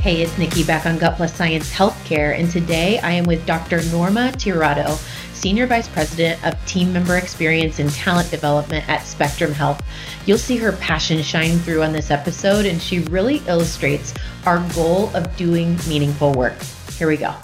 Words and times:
Hey, 0.00 0.22
it's 0.22 0.38
Nikki 0.38 0.64
back 0.64 0.86
on 0.86 0.96
Gut 0.96 1.16
Plus 1.16 1.34
Science 1.34 1.70
Healthcare, 1.70 2.34
and 2.34 2.50
today 2.50 2.98
I 3.00 3.10
am 3.10 3.26
with 3.26 3.44
Dr. 3.44 3.82
Norma 3.90 4.32
Tirado, 4.34 4.96
Senior 5.34 5.66
Vice 5.66 5.88
President 5.88 6.42
of 6.42 6.54
Team 6.64 6.90
Member 6.90 7.18
Experience 7.18 7.80
and 7.80 7.90
Talent 7.90 8.30
Development 8.30 8.88
at 8.88 9.02
Spectrum 9.02 9.52
Health. 9.52 9.82
You'll 10.24 10.38
see 10.38 10.56
her 10.56 10.72
passion 10.72 11.22
shine 11.22 11.58
through 11.58 11.82
on 11.82 11.92
this 11.92 12.10
episode, 12.10 12.64
and 12.64 12.80
she 12.80 13.00
really 13.00 13.42
illustrates 13.46 14.14
our 14.46 14.66
goal 14.72 15.14
of 15.14 15.36
doing 15.36 15.76
meaningful 15.86 16.32
work. 16.32 16.58
Here 16.96 17.06
we 17.06 17.18
go. 17.18 17.34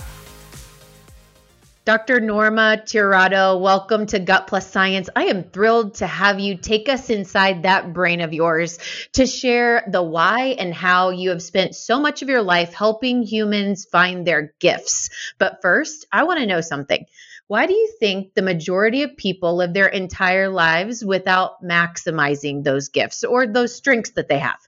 Dr. 1.86 2.18
Norma 2.18 2.82
Tirado, 2.84 3.60
welcome 3.60 4.06
to 4.06 4.18
Gut 4.18 4.48
Plus 4.48 4.68
Science. 4.68 5.08
I 5.14 5.26
am 5.26 5.44
thrilled 5.44 5.94
to 5.94 6.06
have 6.08 6.40
you 6.40 6.56
take 6.56 6.88
us 6.88 7.10
inside 7.10 7.62
that 7.62 7.92
brain 7.92 8.20
of 8.20 8.32
yours 8.32 8.80
to 9.12 9.24
share 9.24 9.84
the 9.88 10.02
why 10.02 10.56
and 10.58 10.74
how 10.74 11.10
you 11.10 11.30
have 11.30 11.40
spent 11.40 11.76
so 11.76 12.00
much 12.00 12.22
of 12.22 12.28
your 12.28 12.42
life 12.42 12.74
helping 12.74 13.22
humans 13.22 13.84
find 13.84 14.26
their 14.26 14.52
gifts. 14.58 15.10
But 15.38 15.62
first, 15.62 16.06
I 16.10 16.24
want 16.24 16.40
to 16.40 16.46
know 16.46 16.60
something. 16.60 17.06
Why 17.46 17.66
do 17.66 17.74
you 17.74 17.94
think 18.00 18.34
the 18.34 18.42
majority 18.42 19.04
of 19.04 19.16
people 19.16 19.54
live 19.54 19.72
their 19.72 19.86
entire 19.86 20.48
lives 20.48 21.04
without 21.04 21.62
maximizing 21.62 22.64
those 22.64 22.88
gifts 22.88 23.22
or 23.22 23.46
those 23.46 23.76
strengths 23.76 24.10
that 24.16 24.28
they 24.28 24.40
have? 24.40 24.58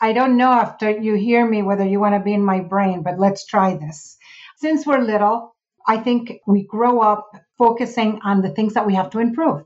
I 0.00 0.14
don't 0.14 0.38
know 0.38 0.52
after 0.52 0.88
you 0.90 1.16
hear 1.16 1.46
me 1.46 1.62
whether 1.62 1.84
you 1.84 2.00
want 2.00 2.14
to 2.14 2.24
be 2.24 2.32
in 2.32 2.42
my 2.42 2.60
brain, 2.60 3.02
but 3.02 3.18
let's 3.18 3.44
try 3.44 3.76
this. 3.76 4.16
Since 4.56 4.86
we're 4.86 5.02
little, 5.02 5.54
I 5.86 5.98
think 5.98 6.40
we 6.46 6.66
grow 6.66 7.00
up 7.00 7.30
focusing 7.58 8.20
on 8.24 8.42
the 8.42 8.50
things 8.50 8.74
that 8.74 8.86
we 8.86 8.94
have 8.94 9.10
to 9.10 9.20
improve, 9.20 9.64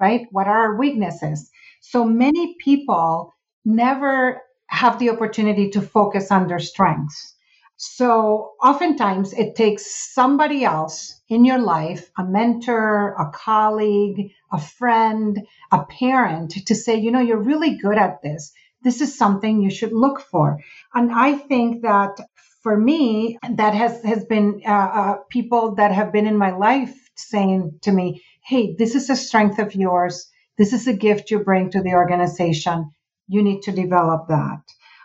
right? 0.00 0.26
What 0.30 0.46
are 0.46 0.58
our 0.58 0.76
weaknesses? 0.76 1.50
So 1.80 2.04
many 2.04 2.56
people 2.58 3.34
never 3.64 4.42
have 4.68 4.98
the 4.98 5.10
opportunity 5.10 5.70
to 5.70 5.80
focus 5.80 6.30
on 6.30 6.48
their 6.48 6.58
strengths. 6.58 7.34
So 7.76 8.52
oftentimes 8.62 9.34
it 9.34 9.54
takes 9.54 10.14
somebody 10.14 10.64
else 10.64 11.20
in 11.28 11.44
your 11.44 11.58
life, 11.58 12.10
a 12.16 12.24
mentor, 12.24 13.14
a 13.18 13.30
colleague, 13.30 14.32
a 14.50 14.58
friend, 14.58 15.46
a 15.70 15.84
parent 15.84 16.52
to 16.66 16.74
say, 16.74 16.96
you 16.96 17.10
know, 17.10 17.20
you're 17.20 17.36
really 17.36 17.76
good 17.76 17.98
at 17.98 18.22
this. 18.22 18.52
This 18.82 19.00
is 19.00 19.18
something 19.18 19.60
you 19.60 19.70
should 19.70 19.92
look 19.92 20.20
for. 20.20 20.60
And 20.94 21.12
I 21.12 21.34
think 21.34 21.82
that 21.82 22.18
for 22.66 22.76
me, 22.76 23.38
that 23.48 23.74
has 23.74 24.02
has 24.02 24.24
been 24.24 24.60
uh, 24.66 24.90
uh, 25.00 25.16
people 25.30 25.76
that 25.76 25.92
have 25.92 26.10
been 26.10 26.26
in 26.26 26.36
my 26.36 26.50
life 26.50 26.94
saying 27.14 27.78
to 27.82 27.92
me, 27.92 28.24
"Hey, 28.44 28.74
this 28.76 28.96
is 28.96 29.08
a 29.08 29.14
strength 29.14 29.60
of 29.60 29.76
yours. 29.76 30.28
This 30.58 30.72
is 30.72 30.88
a 30.88 30.92
gift 30.92 31.30
you 31.30 31.38
bring 31.44 31.70
to 31.70 31.80
the 31.80 31.94
organization. 31.94 32.90
You 33.28 33.44
need 33.44 33.62
to 33.62 33.70
develop 33.70 34.26
that." 34.30 34.62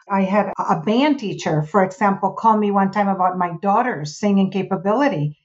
I 0.09 0.22
had 0.22 0.52
a 0.58 0.82
band 0.82 1.20
teacher, 1.20 1.62
for 1.62 1.84
example, 1.84 2.32
call 2.32 2.58
me 2.58 2.72
one 2.72 2.89
time 2.89 3.09
about 3.09 3.38
my 3.38 3.52
daughter's 3.62 4.17
singing 4.17 4.50
capability 4.50 5.38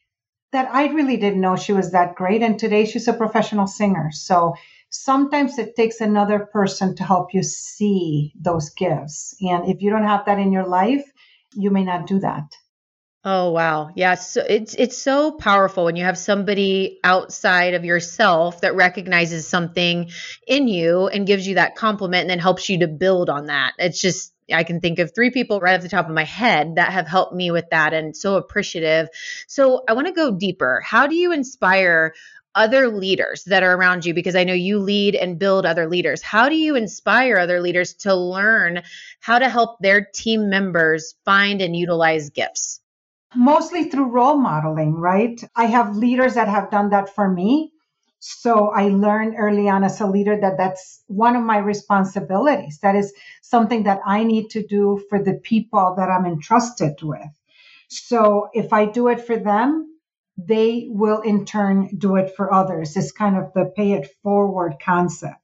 that 0.52 0.70
I 0.72 0.86
really 0.86 1.18
didn't 1.18 1.42
know 1.42 1.56
she 1.56 1.74
was 1.74 1.92
that 1.92 2.14
great. 2.14 2.40
And 2.40 2.58
today 2.58 2.86
she's 2.86 3.08
a 3.08 3.12
professional 3.12 3.66
singer. 3.66 4.10
So 4.12 4.54
sometimes 4.88 5.58
it 5.58 5.76
takes 5.76 6.00
another 6.00 6.48
person 6.50 6.96
to 6.96 7.04
help 7.04 7.34
you 7.34 7.42
see 7.42 8.32
those 8.40 8.70
gifts. 8.70 9.36
And 9.42 9.68
if 9.68 9.82
you 9.82 9.90
don't 9.90 10.10
have 10.12 10.24
that 10.24 10.38
in 10.38 10.50
your 10.50 10.66
life, 10.66 11.04
you 11.56 11.70
may 11.70 11.84
not 11.84 12.06
do 12.06 12.20
that. 12.20 12.44
Oh 13.28 13.50
wow. 13.50 13.90
Yeah, 13.96 14.14
so 14.14 14.40
it's 14.48 14.74
it's 14.74 14.96
so 14.96 15.32
powerful 15.32 15.84
when 15.84 15.96
you 15.96 16.04
have 16.04 16.16
somebody 16.16 17.00
outside 17.02 17.74
of 17.74 17.84
yourself 17.84 18.60
that 18.60 18.76
recognizes 18.76 19.48
something 19.48 20.10
in 20.46 20.68
you 20.68 21.08
and 21.08 21.26
gives 21.26 21.44
you 21.44 21.56
that 21.56 21.74
compliment 21.74 22.20
and 22.20 22.30
then 22.30 22.38
helps 22.38 22.68
you 22.68 22.78
to 22.78 22.86
build 22.86 23.28
on 23.28 23.46
that. 23.46 23.72
It's 23.78 24.00
just 24.00 24.32
I 24.54 24.62
can 24.62 24.80
think 24.80 25.00
of 25.00 25.12
three 25.12 25.32
people 25.32 25.58
right 25.58 25.74
off 25.74 25.82
the 25.82 25.88
top 25.88 26.06
of 26.06 26.14
my 26.14 26.22
head 26.22 26.76
that 26.76 26.92
have 26.92 27.08
helped 27.08 27.34
me 27.34 27.50
with 27.50 27.64
that 27.72 27.92
and 27.92 28.16
so 28.16 28.36
appreciative. 28.36 29.08
So 29.48 29.82
I 29.88 29.94
want 29.94 30.06
to 30.06 30.12
go 30.12 30.36
deeper. 30.36 30.80
How 30.84 31.08
do 31.08 31.16
you 31.16 31.32
inspire 31.32 32.14
other 32.56 32.88
leaders 32.88 33.44
that 33.44 33.62
are 33.62 33.76
around 33.76 34.04
you 34.04 34.14
because 34.14 34.34
I 34.34 34.44
know 34.44 34.54
you 34.54 34.78
lead 34.78 35.14
and 35.14 35.38
build 35.38 35.66
other 35.66 35.86
leaders. 35.88 36.22
How 36.22 36.48
do 36.48 36.56
you 36.56 36.74
inspire 36.74 37.36
other 37.36 37.60
leaders 37.60 37.94
to 37.94 38.14
learn 38.14 38.82
how 39.20 39.38
to 39.38 39.48
help 39.48 39.78
their 39.78 40.04
team 40.04 40.48
members 40.48 41.14
find 41.24 41.60
and 41.60 41.76
utilize 41.76 42.30
gifts? 42.30 42.80
Mostly 43.34 43.84
through 43.84 44.06
role 44.06 44.38
modeling, 44.38 44.94
right? 44.94 45.40
I 45.54 45.66
have 45.66 45.96
leaders 45.96 46.34
that 46.34 46.48
have 46.48 46.70
done 46.70 46.90
that 46.90 47.14
for 47.14 47.28
me. 47.28 47.72
So 48.18 48.70
I 48.70 48.88
learned 48.88 49.34
early 49.38 49.68
on 49.68 49.84
as 49.84 50.00
a 50.00 50.06
leader 50.06 50.38
that 50.40 50.56
that's 50.56 51.02
one 51.06 51.36
of 51.36 51.44
my 51.44 51.58
responsibilities. 51.58 52.78
That 52.80 52.96
is 52.96 53.12
something 53.42 53.82
that 53.82 54.00
I 54.06 54.24
need 54.24 54.48
to 54.50 54.66
do 54.66 55.04
for 55.10 55.22
the 55.22 55.34
people 55.34 55.94
that 55.98 56.08
I'm 56.08 56.24
entrusted 56.24 56.94
with. 57.02 57.28
So 57.88 58.48
if 58.52 58.72
I 58.72 58.86
do 58.86 59.08
it 59.08 59.20
for 59.20 59.36
them, 59.36 59.95
they 60.36 60.86
will 60.90 61.20
in 61.20 61.44
turn 61.44 61.88
do 61.96 62.16
it 62.16 62.34
for 62.36 62.52
others. 62.52 62.96
It's 62.96 63.12
kind 63.12 63.36
of 63.36 63.52
the 63.54 63.72
pay 63.76 63.92
it 63.92 64.08
forward 64.22 64.76
concept. 64.84 65.40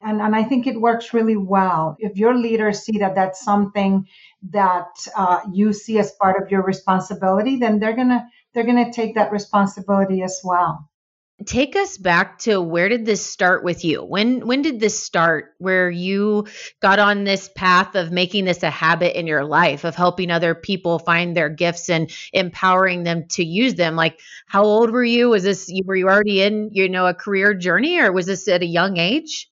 And, 0.00 0.20
and 0.20 0.36
I 0.36 0.44
think 0.44 0.66
it 0.66 0.80
works 0.80 1.14
really 1.14 1.36
well. 1.36 1.96
If 1.98 2.16
your 2.16 2.36
leaders 2.36 2.80
see 2.80 2.98
that 2.98 3.14
that's 3.14 3.42
something 3.42 4.06
that 4.50 4.88
uh, 5.16 5.40
you 5.52 5.72
see 5.72 5.98
as 5.98 6.12
part 6.20 6.42
of 6.42 6.50
your 6.50 6.62
responsibility, 6.62 7.56
then 7.56 7.78
they're 7.78 7.96
gonna 7.96 8.28
they're 8.52 8.64
gonna 8.66 8.92
take 8.92 9.14
that 9.14 9.32
responsibility 9.32 10.22
as 10.22 10.40
well. 10.44 10.88
Take 11.46 11.74
us 11.74 11.98
back 11.98 12.38
to 12.40 12.60
where 12.60 12.88
did 12.88 13.04
this 13.04 13.26
start 13.26 13.64
with 13.64 13.84
you? 13.84 14.04
When 14.04 14.46
when 14.46 14.62
did 14.62 14.78
this 14.78 15.02
start 15.02 15.54
where 15.58 15.90
you 15.90 16.46
got 16.80 17.00
on 17.00 17.24
this 17.24 17.50
path 17.56 17.96
of 17.96 18.12
making 18.12 18.44
this 18.44 18.62
a 18.62 18.70
habit 18.70 19.18
in 19.18 19.26
your 19.26 19.44
life 19.44 19.82
of 19.82 19.96
helping 19.96 20.30
other 20.30 20.54
people 20.54 21.00
find 21.00 21.36
their 21.36 21.48
gifts 21.48 21.90
and 21.90 22.08
empowering 22.32 23.02
them 23.02 23.26
to 23.30 23.44
use 23.44 23.74
them? 23.74 23.96
Like 23.96 24.20
how 24.46 24.62
old 24.62 24.92
were 24.92 25.04
you? 25.04 25.30
Was 25.30 25.42
this 25.42 25.72
were 25.84 25.96
you 25.96 26.08
already 26.08 26.40
in, 26.40 26.70
you 26.72 26.88
know, 26.88 27.06
a 27.06 27.14
career 27.14 27.52
journey 27.52 27.98
or 27.98 28.12
was 28.12 28.26
this 28.26 28.46
at 28.46 28.62
a 28.62 28.66
young 28.66 28.96
age? 28.96 29.50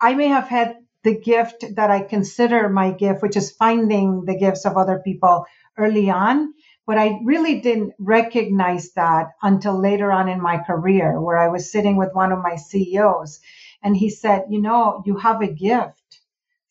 I 0.00 0.14
may 0.14 0.28
have 0.28 0.46
had 0.46 0.76
the 1.02 1.18
gift 1.18 1.64
that 1.74 1.90
I 1.90 2.02
consider 2.02 2.68
my 2.68 2.92
gift, 2.92 3.22
which 3.22 3.36
is 3.36 3.50
finding 3.50 4.24
the 4.24 4.38
gifts 4.38 4.64
of 4.66 4.76
other 4.76 5.00
people 5.04 5.46
early 5.76 6.10
on. 6.10 6.54
But 6.86 6.98
I 6.98 7.20
really 7.24 7.60
didn't 7.60 7.94
recognize 7.98 8.92
that 8.92 9.30
until 9.42 9.78
later 9.80 10.12
on 10.12 10.28
in 10.28 10.42
my 10.42 10.58
career, 10.58 11.20
where 11.20 11.38
I 11.38 11.48
was 11.48 11.72
sitting 11.72 11.96
with 11.96 12.14
one 12.14 12.30
of 12.30 12.42
my 12.42 12.56
CEOs 12.56 13.40
and 13.82 13.96
he 13.96 14.10
said, 14.10 14.44
You 14.50 14.60
know, 14.60 15.02
you 15.06 15.16
have 15.16 15.40
a 15.40 15.52
gift 15.52 16.20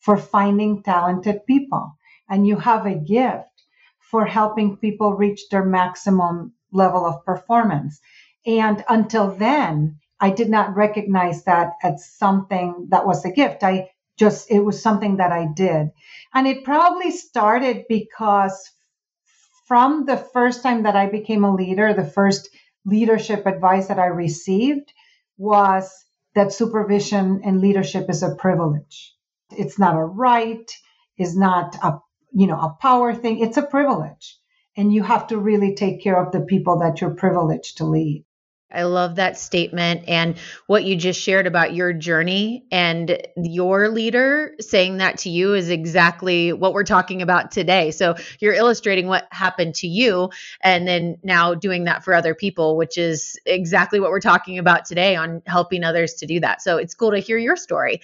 for 0.00 0.16
finding 0.16 0.82
talented 0.82 1.46
people, 1.46 1.96
and 2.28 2.46
you 2.46 2.56
have 2.56 2.86
a 2.86 2.94
gift 2.94 3.64
for 3.98 4.24
helping 4.24 4.76
people 4.76 5.14
reach 5.14 5.48
their 5.50 5.64
maximum 5.64 6.52
level 6.72 7.06
of 7.06 7.24
performance. 7.24 8.00
And 8.46 8.84
until 8.88 9.34
then, 9.34 9.98
I 10.20 10.30
did 10.30 10.48
not 10.48 10.76
recognize 10.76 11.44
that 11.44 11.72
as 11.82 12.04
something 12.04 12.86
that 12.90 13.06
was 13.06 13.24
a 13.24 13.32
gift. 13.32 13.64
I 13.64 13.90
just, 14.16 14.50
it 14.50 14.60
was 14.60 14.80
something 14.80 15.16
that 15.16 15.32
I 15.32 15.46
did. 15.54 15.90
And 16.32 16.46
it 16.46 16.64
probably 16.64 17.10
started 17.10 17.86
because 17.88 18.70
from 19.64 20.04
the 20.04 20.16
first 20.16 20.62
time 20.62 20.82
that 20.82 20.96
I 20.96 21.06
became 21.06 21.44
a 21.44 21.54
leader, 21.54 21.94
the 21.94 22.04
first 22.04 22.48
leadership 22.84 23.46
advice 23.46 23.88
that 23.88 23.98
I 23.98 24.06
received 24.06 24.92
was 25.38 25.90
that 26.34 26.52
supervision 26.52 27.42
and 27.44 27.60
leadership 27.60 28.10
is 28.10 28.22
a 28.22 28.34
privilege. 28.34 29.14
It's 29.50 29.78
not 29.78 29.96
a 29.96 30.04
right, 30.04 30.70
it's 31.16 31.36
not 31.36 31.76
a 31.82 32.00
you 32.32 32.46
know 32.46 32.60
a 32.60 32.76
power 32.80 33.14
thing, 33.14 33.38
it's 33.38 33.56
a 33.56 33.62
privilege. 33.62 34.38
And 34.76 34.92
you 34.92 35.02
have 35.04 35.28
to 35.28 35.38
really 35.38 35.74
take 35.76 36.02
care 36.02 36.20
of 36.20 36.32
the 36.32 36.40
people 36.40 36.80
that 36.80 37.00
you're 37.00 37.14
privileged 37.14 37.78
to 37.78 37.84
lead. 37.84 38.24
I 38.74 38.84
love 38.84 39.16
that 39.16 39.38
statement 39.38 40.04
and 40.08 40.36
what 40.66 40.84
you 40.84 40.96
just 40.96 41.20
shared 41.20 41.46
about 41.46 41.74
your 41.74 41.92
journey 41.92 42.66
and 42.70 43.18
your 43.36 43.88
leader 43.88 44.54
saying 44.60 44.98
that 44.98 45.18
to 45.18 45.30
you 45.30 45.54
is 45.54 45.70
exactly 45.70 46.52
what 46.52 46.72
we're 46.72 46.84
talking 46.84 47.22
about 47.22 47.50
today. 47.50 47.90
So 47.90 48.16
you're 48.40 48.54
illustrating 48.54 49.06
what 49.06 49.26
happened 49.30 49.74
to 49.76 49.86
you 49.86 50.30
and 50.60 50.86
then 50.86 51.18
now 51.22 51.54
doing 51.54 51.84
that 51.84 52.04
for 52.04 52.14
other 52.14 52.34
people, 52.34 52.76
which 52.76 52.98
is 52.98 53.38
exactly 53.46 54.00
what 54.00 54.10
we're 54.10 54.20
talking 54.20 54.58
about 54.58 54.84
today 54.84 55.16
on 55.16 55.42
helping 55.46 55.84
others 55.84 56.14
to 56.14 56.26
do 56.26 56.40
that. 56.40 56.62
So 56.62 56.76
it's 56.76 56.94
cool 56.94 57.12
to 57.12 57.18
hear 57.18 57.38
your 57.38 57.56
story 57.56 58.00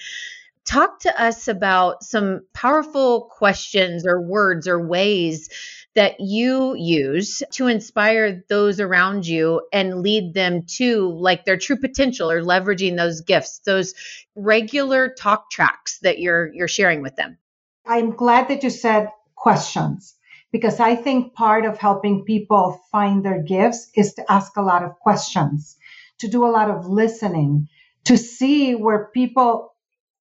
talk 0.64 1.00
to 1.00 1.20
us 1.22 1.48
about 1.48 2.04
some 2.04 2.42
powerful 2.52 3.22
questions 3.22 4.06
or 4.06 4.20
words 4.20 4.68
or 4.68 4.86
ways 4.86 5.48
that 5.94 6.20
you 6.20 6.74
use 6.76 7.42
to 7.52 7.66
inspire 7.66 8.44
those 8.48 8.80
around 8.80 9.26
you 9.26 9.66
and 9.72 10.02
lead 10.02 10.34
them 10.34 10.62
to 10.76 11.10
like 11.12 11.44
their 11.44 11.56
true 11.56 11.76
potential 11.76 12.30
or 12.30 12.42
leveraging 12.42 12.96
those 12.96 13.22
gifts 13.22 13.60
those 13.66 13.94
regular 14.34 15.08
talk 15.08 15.50
tracks 15.50 15.98
that 16.00 16.18
you're 16.18 16.52
you're 16.54 16.68
sharing 16.68 17.02
with 17.02 17.16
them? 17.16 17.38
I'm 17.86 18.12
glad 18.12 18.48
that 18.48 18.62
you 18.62 18.70
said 18.70 19.10
questions 19.34 20.14
because 20.52 20.80
i 20.80 20.94
think 20.94 21.34
part 21.34 21.64
of 21.64 21.78
helping 21.78 22.24
people 22.24 22.80
find 22.92 23.24
their 23.24 23.42
gifts 23.42 23.90
is 23.94 24.14
to 24.14 24.32
ask 24.32 24.56
a 24.56 24.62
lot 24.62 24.82
of 24.82 24.98
questions 25.00 25.76
to 26.18 26.28
do 26.28 26.44
a 26.44 26.50
lot 26.50 26.70
of 26.70 26.86
listening 26.86 27.68
to 28.04 28.16
see 28.16 28.74
where 28.74 29.10
people 29.14 29.74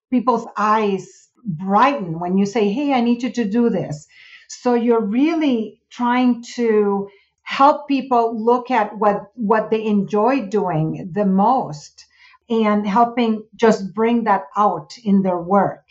people's 0.09 0.47
eyes 0.57 1.29
brighten 1.43 2.19
when 2.19 2.37
you 2.37 2.45
say 2.45 2.69
hey 2.69 2.93
i 2.93 3.01
need 3.01 3.23
you 3.23 3.31
to 3.31 3.45
do 3.45 3.69
this 3.69 4.07
So 4.49 4.73
you're 4.73 5.01
really 5.01 5.81
trying 5.89 6.43
to 6.55 7.09
help 7.43 7.87
people 7.87 8.43
look 8.43 8.69
at 8.71 8.97
what, 8.97 9.31
what 9.35 9.69
they 9.71 9.85
enjoy 9.85 10.47
doing 10.47 11.11
the 11.13 11.25
most 11.25 12.05
and 12.49 12.87
helping 12.87 13.45
just 13.55 13.93
bring 13.93 14.23
that 14.25 14.45
out 14.55 14.97
in 15.03 15.21
their 15.21 15.39
work. 15.39 15.83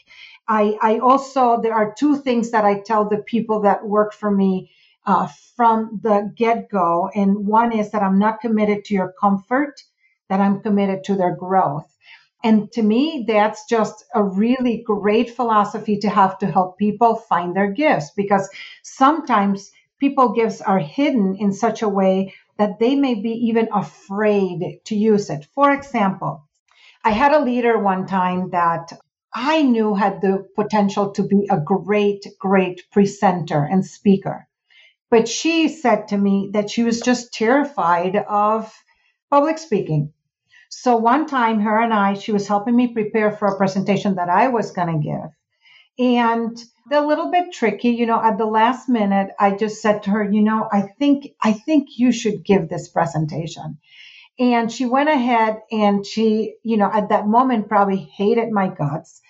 I, 0.49 0.77
I 0.83 0.99
also, 0.99 1.61
there 1.61 1.75
are 1.75 1.95
two 1.97 2.17
things 2.17 2.51
that 2.51 2.65
I 2.65 2.81
tell 2.81 3.09
the 3.09 3.19
people 3.19 3.61
that 3.63 3.87
work 3.87 4.13
for 4.13 4.31
me 4.31 4.71
uh, 5.07 5.29
from 5.57 6.01
the 6.03 6.33
get 6.37 6.69
go. 6.69 7.11
And 7.15 7.47
one 7.47 7.73
is 7.73 7.91
that 7.93 8.03
I'm 8.03 8.19
not 8.19 8.41
committed 8.41 8.85
to 8.87 8.95
your 8.95 9.15
comfort, 9.21 9.83
that 10.29 10.41
I'm 10.41 10.61
committed 10.61 11.05
to 11.05 11.17
their 11.17 11.35
growth. 11.35 11.87
And 12.45 12.71
to 12.73 12.83
me, 12.83 13.25
that's 13.27 13.67
just 13.67 14.05
a 14.15 14.23
really 14.23 14.83
great 14.87 15.31
philosophy 15.31 15.99
to 15.99 16.09
have 16.09 16.39
to 16.39 16.47
help 16.47 16.79
people 16.79 17.17
find 17.17 17.55
their 17.55 17.73
gifts 17.73 18.13
because 18.17 18.49
sometimes 18.83 19.73
people 19.99 20.33
gifts 20.33 20.61
are 20.61 20.79
hidden 20.79 21.37
in 21.37 21.53
such 21.53 21.83
a 21.83 21.89
way 21.89 22.35
that 22.57 22.79
they 22.79 22.95
may 22.95 23.15
be 23.15 23.31
even 23.49 23.69
afraid 23.73 24.81
to 24.85 24.97
use 24.97 25.31
it. 25.31 25.47
For 25.55 25.73
example, 25.73 26.45
I 27.05 27.11
had 27.11 27.33
a 27.33 27.45
leader 27.45 27.79
one 27.79 28.07
time 28.07 28.51
that 28.51 28.93
I 29.33 29.63
knew 29.63 29.95
had 29.95 30.21
the 30.21 30.47
potential 30.55 31.13
to 31.13 31.23
be 31.23 31.49
a 31.51 31.61
great, 31.61 32.27
great 32.39 32.83
presenter 32.91 33.63
and 33.65 33.85
speaker. 33.85 34.49
But 35.11 35.29
she 35.29 35.69
said 35.69 36.09
to 36.09 36.19
me 36.19 36.51
that 36.53 36.71
she 36.71 36.83
was 36.83 37.01
just 37.01 37.33
terrified 37.33 38.17
of 38.17 38.73
public 39.31 39.59
speaking. 39.59 40.13
So 40.81 40.97
one 40.97 41.27
time, 41.27 41.59
her 41.59 41.83
and 41.83 41.93
I, 41.93 42.15
she 42.15 42.31
was 42.31 42.47
helping 42.47 42.77
me 42.77 42.87
prepare 42.87 43.33
for 43.33 43.49
a 43.49 43.57
presentation 43.57 44.15
that 44.15 44.29
I 44.29 44.47
was 44.47 44.71
going 44.71 44.93
to 44.93 45.05
give. 45.05 45.31
And 45.99 46.57
a 46.93 47.05
little 47.05 47.33
bit 47.33 47.53
tricky, 47.53 47.91
you 47.91 48.07
know, 48.07 48.23
at 48.23 48.39
the 48.39 48.47
last 48.47 48.89
minute, 48.89 49.31
I 49.41 49.57
just 49.57 49.83
said 49.83 50.05
to 50.05 50.11
her, 50.11 50.23
you 50.23 50.41
know, 50.41 50.69
I 50.71 50.83
think, 50.83 51.33
I 51.43 51.53
think 51.53 51.99
you 51.99 52.13
should 52.13 52.45
give 52.45 52.69
this 52.69 52.89
presentation. 52.89 53.79
And 54.39 54.71
she 54.71 54.87
went 54.87 55.09
ahead 55.09 55.63
and 55.73 56.07
she, 56.07 56.55
you 56.63 56.77
know, 56.77 56.89
at 56.93 57.09
that 57.09 57.27
moment 57.27 57.69
probably 57.69 57.97
hated 57.97 58.53
my 58.53 58.69
guts. 58.69 59.21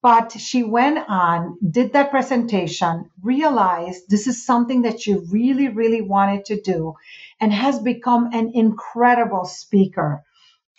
But 0.00 0.32
she 0.32 0.62
went 0.62 1.04
on, 1.06 1.58
did 1.70 1.92
that 1.92 2.12
presentation, 2.12 3.10
realized 3.22 4.04
this 4.08 4.26
is 4.26 4.46
something 4.46 4.82
that 4.82 5.02
she 5.02 5.16
really, 5.30 5.68
really 5.68 6.00
wanted 6.00 6.46
to 6.46 6.62
do, 6.62 6.94
and 7.40 7.52
has 7.52 7.78
become 7.78 8.30
an 8.32 8.52
incredible 8.54 9.44
speaker. 9.44 10.24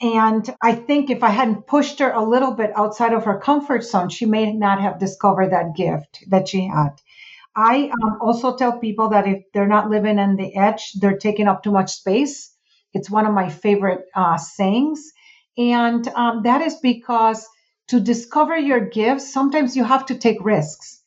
And 0.02 0.48
I 0.62 0.76
think 0.76 1.10
if 1.10 1.24
I 1.24 1.30
hadn't 1.30 1.68
pushed 1.68 2.00
her 2.00 2.12
a 2.12 2.24
little 2.24 2.52
bit 2.52 2.72
outside 2.76 3.14
of 3.14 3.26
her 3.26 3.40
comfort 3.40 3.84
zone, 3.84 4.10
she 4.10 4.26
may 4.26 4.52
not 4.52 4.82
have 4.82 5.00
discovered 5.00 5.52
that 5.52 5.76
gift 5.76 6.24
that 6.30 6.50
she 6.50 6.68
had. 6.68 6.92
I 7.56 7.90
um, 8.04 8.18
also 8.22 8.58
tell 8.58 8.78
people 8.80 9.10
that 9.10 9.28
if 9.28 9.44
they're 9.54 9.68
not 9.68 9.90
living 9.90 10.20
on 10.20 10.36
the 10.36 10.56
edge, 10.58 10.92
they're 11.00 11.18
taking 11.18 11.48
up 11.48 11.64
too 11.64 11.72
much 11.72 11.94
space. 11.94 12.54
It's 12.94 13.10
one 13.10 13.26
of 13.26 13.34
my 13.34 13.50
favorite 13.50 14.06
uh, 14.14 14.38
sayings. 14.38 15.14
And 15.58 16.06
um, 16.10 16.44
that 16.44 16.62
is 16.62 16.76
because 16.76 17.48
to 17.88 18.02
discover 18.02 18.58
your 18.58 18.82
gifts, 18.82 19.32
sometimes 19.32 19.78
you 19.78 19.86
have 19.86 20.06
to 20.08 20.16
take 20.16 20.44
risks. 20.44 21.02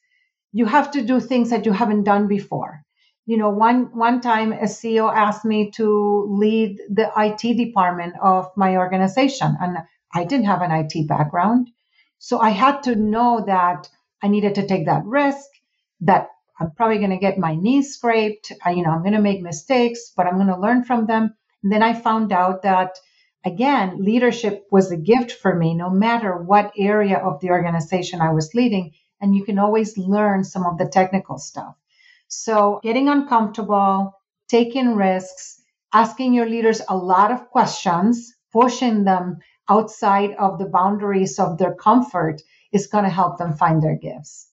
You 0.52 0.64
have 0.64 0.92
to 0.92 1.02
do 1.02 1.20
things 1.20 1.50
that 1.50 1.66
you 1.66 1.72
haven't 1.72 2.04
done 2.04 2.28
before. 2.28 2.82
You 3.28 3.36
know, 3.36 3.50
one 3.50 3.94
one 3.94 4.22
time 4.22 4.52
a 4.52 4.64
CEO 4.64 5.14
asked 5.14 5.44
me 5.44 5.70
to 5.72 6.24
lead 6.30 6.78
the 6.88 7.12
IT 7.14 7.58
department 7.58 8.14
of 8.22 8.50
my 8.56 8.78
organization, 8.78 9.54
and 9.60 9.76
I 10.14 10.24
didn't 10.24 10.46
have 10.46 10.62
an 10.62 10.70
IT 10.70 11.06
background, 11.06 11.68
so 12.18 12.40
I 12.40 12.48
had 12.48 12.84
to 12.84 12.96
know 12.96 13.44
that 13.44 13.90
I 14.22 14.28
needed 14.28 14.54
to 14.54 14.66
take 14.66 14.86
that 14.86 15.04
risk. 15.04 15.46
That 16.00 16.30
I'm 16.58 16.70
probably 16.70 16.96
going 16.96 17.10
to 17.10 17.26
get 17.26 17.36
my 17.36 17.54
knees 17.54 17.92
scraped. 17.92 18.50
I, 18.64 18.70
you 18.70 18.82
know, 18.82 18.92
I'm 18.92 19.02
going 19.02 19.20
to 19.20 19.28
make 19.28 19.42
mistakes, 19.42 20.10
but 20.16 20.26
I'm 20.26 20.36
going 20.36 20.54
to 20.54 20.56
learn 20.56 20.84
from 20.84 21.04
them. 21.04 21.34
And 21.62 21.70
then 21.70 21.82
I 21.82 21.92
found 21.92 22.32
out 22.32 22.62
that 22.62 22.98
again, 23.44 24.02
leadership 24.02 24.66
was 24.70 24.90
a 24.90 24.96
gift 24.96 25.32
for 25.32 25.54
me, 25.54 25.74
no 25.74 25.90
matter 25.90 26.34
what 26.34 26.72
area 26.78 27.18
of 27.18 27.40
the 27.40 27.50
organization 27.50 28.22
I 28.22 28.32
was 28.32 28.54
leading. 28.54 28.92
And 29.20 29.36
you 29.36 29.44
can 29.44 29.58
always 29.58 29.98
learn 29.98 30.44
some 30.44 30.64
of 30.64 30.78
the 30.78 30.88
technical 30.88 31.36
stuff. 31.36 31.76
So 32.28 32.80
getting 32.82 33.08
uncomfortable, 33.08 34.12
taking 34.48 34.94
risks, 34.94 35.60
asking 35.92 36.34
your 36.34 36.46
leaders 36.48 36.80
a 36.88 36.96
lot 36.96 37.32
of 37.32 37.48
questions, 37.50 38.34
pushing 38.52 39.04
them 39.04 39.38
outside 39.68 40.34
of 40.38 40.58
the 40.58 40.68
boundaries 40.68 41.38
of 41.38 41.58
their 41.58 41.74
comfort 41.74 42.40
is 42.72 42.86
going 42.86 43.04
to 43.04 43.10
help 43.10 43.38
them 43.38 43.56
find 43.56 43.82
their 43.82 43.96
gifts 43.96 44.48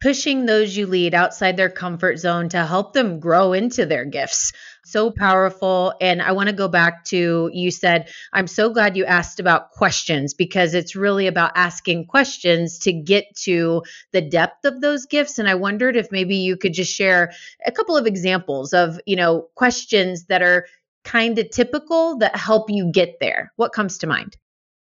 pushing 0.00 0.46
those 0.46 0.76
you 0.76 0.86
lead 0.86 1.14
outside 1.14 1.56
their 1.56 1.70
comfort 1.70 2.18
zone 2.18 2.48
to 2.50 2.64
help 2.64 2.92
them 2.92 3.18
grow 3.18 3.52
into 3.52 3.86
their 3.86 4.04
gifts. 4.04 4.52
So 4.84 5.10
powerful. 5.10 5.94
And 6.00 6.22
I 6.22 6.32
want 6.32 6.48
to 6.48 6.54
go 6.54 6.68
back 6.68 7.04
to 7.06 7.50
you 7.52 7.70
said, 7.70 8.08
I'm 8.32 8.46
so 8.46 8.70
glad 8.70 8.96
you 8.96 9.04
asked 9.04 9.40
about 9.40 9.72
questions 9.72 10.34
because 10.34 10.74
it's 10.74 10.94
really 10.94 11.26
about 11.26 11.52
asking 11.56 12.06
questions 12.06 12.78
to 12.80 12.92
get 12.92 13.24
to 13.42 13.82
the 14.12 14.20
depth 14.20 14.64
of 14.64 14.80
those 14.80 15.06
gifts. 15.06 15.38
And 15.38 15.48
I 15.48 15.54
wondered 15.54 15.96
if 15.96 16.12
maybe 16.12 16.36
you 16.36 16.56
could 16.56 16.72
just 16.72 16.94
share 16.94 17.32
a 17.64 17.72
couple 17.72 17.96
of 17.96 18.06
examples 18.06 18.72
of, 18.72 19.00
you 19.06 19.16
know, 19.16 19.48
questions 19.56 20.26
that 20.26 20.42
are 20.42 20.66
kind 21.04 21.38
of 21.38 21.50
typical 21.50 22.18
that 22.18 22.36
help 22.36 22.68
you 22.68 22.92
get 22.92 23.16
there. 23.20 23.52
What 23.56 23.72
comes 23.72 23.98
to 23.98 24.06
mind? 24.06 24.36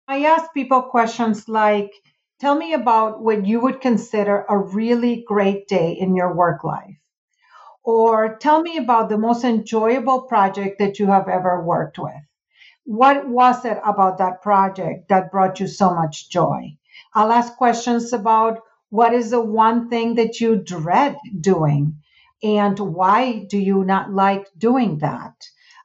I 0.06 0.24
ask 0.24 0.52
people 0.52 0.82
questions 0.82 1.48
like, 1.48 1.92
Tell 2.40 2.56
me 2.56 2.72
about 2.72 3.22
what 3.22 3.46
you 3.46 3.60
would 3.60 3.80
consider 3.80 4.44
a 4.48 4.58
really 4.58 5.24
great 5.26 5.68
day 5.68 5.92
in 5.92 6.16
your 6.16 6.34
work 6.34 6.64
life. 6.64 6.98
Or 7.84 8.36
tell 8.36 8.60
me 8.60 8.76
about 8.76 9.08
the 9.08 9.18
most 9.18 9.44
enjoyable 9.44 10.22
project 10.22 10.78
that 10.80 10.98
you 10.98 11.06
have 11.06 11.28
ever 11.28 11.62
worked 11.62 11.98
with. 11.98 12.22
What 12.84 13.28
was 13.28 13.64
it 13.64 13.78
about 13.84 14.18
that 14.18 14.42
project 14.42 15.08
that 15.08 15.30
brought 15.30 15.60
you 15.60 15.68
so 15.68 15.94
much 15.94 16.28
joy? 16.28 16.76
I'll 17.14 17.30
ask 17.30 17.56
questions 17.56 18.12
about 18.12 18.60
what 18.90 19.14
is 19.14 19.30
the 19.30 19.40
one 19.40 19.88
thing 19.88 20.16
that 20.16 20.40
you 20.40 20.56
dread 20.56 21.16
doing 21.40 22.02
and 22.42 22.78
why 22.78 23.46
do 23.48 23.58
you 23.58 23.84
not 23.84 24.12
like 24.12 24.48
doing 24.58 24.98
that? 24.98 25.34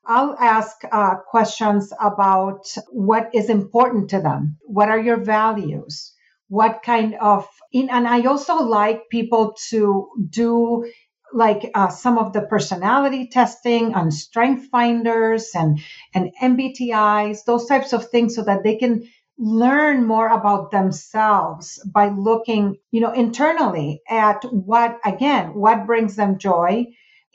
I'll 0.05 0.35
ask 0.39 0.81
uh, 0.91 1.15
questions 1.17 1.93
about 2.01 2.75
what 2.89 3.29
is 3.33 3.49
important 3.49 4.09
to 4.09 4.19
them. 4.19 4.57
What 4.63 4.89
are 4.89 4.99
your 4.99 5.17
values? 5.17 6.13
What 6.49 6.81
kind 6.83 7.15
of 7.21 7.47
in, 7.71 7.89
and 7.89 8.07
i 8.07 8.21
also 8.23 8.55
like 8.55 9.09
people 9.09 9.55
to 9.69 10.09
do 10.29 10.85
like 11.31 11.69
uh, 11.75 11.89
some 11.89 12.17
of 12.17 12.33
the 12.33 12.41
personality 12.41 13.27
testing 13.27 13.93
on 13.93 14.11
strength 14.11 14.67
finders 14.71 15.51
and 15.53 15.79
and 16.15 16.31
mbtis 16.41 17.45
those 17.45 17.67
types 17.67 17.93
of 17.93 18.09
things 18.09 18.35
so 18.35 18.43
that 18.43 18.63
they 18.63 18.75
can 18.75 19.03
learn 19.37 20.05
more 20.05 20.27
about 20.27 20.71
themselves 20.71 21.81
by 21.85 22.09
looking 22.09 22.75
you 22.91 22.99
know 22.99 23.13
internally 23.13 24.01
at 24.09 24.43
what 24.51 24.99
again 25.05 25.53
what 25.53 25.85
brings 25.85 26.15
them 26.15 26.37
joy 26.37 26.85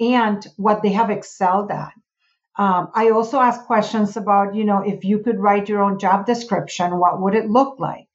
and 0.00 0.46
what 0.56 0.82
they 0.82 0.90
have 0.90 1.08
excelled 1.10 1.70
at. 1.70 1.92
Um, 2.58 2.90
i 2.94 3.10
also 3.10 3.40
ask 3.40 3.64
questions 3.64 4.16
about 4.16 4.54
you 4.54 4.64
know 4.64 4.80
if 4.80 5.04
you 5.04 5.20
could 5.20 5.38
write 5.40 5.68
your 5.68 5.82
own 5.82 5.98
job 5.98 6.26
description 6.26 6.98
what 6.98 7.20
would 7.22 7.34
it 7.34 7.48
look 7.48 7.78
like 7.80 8.08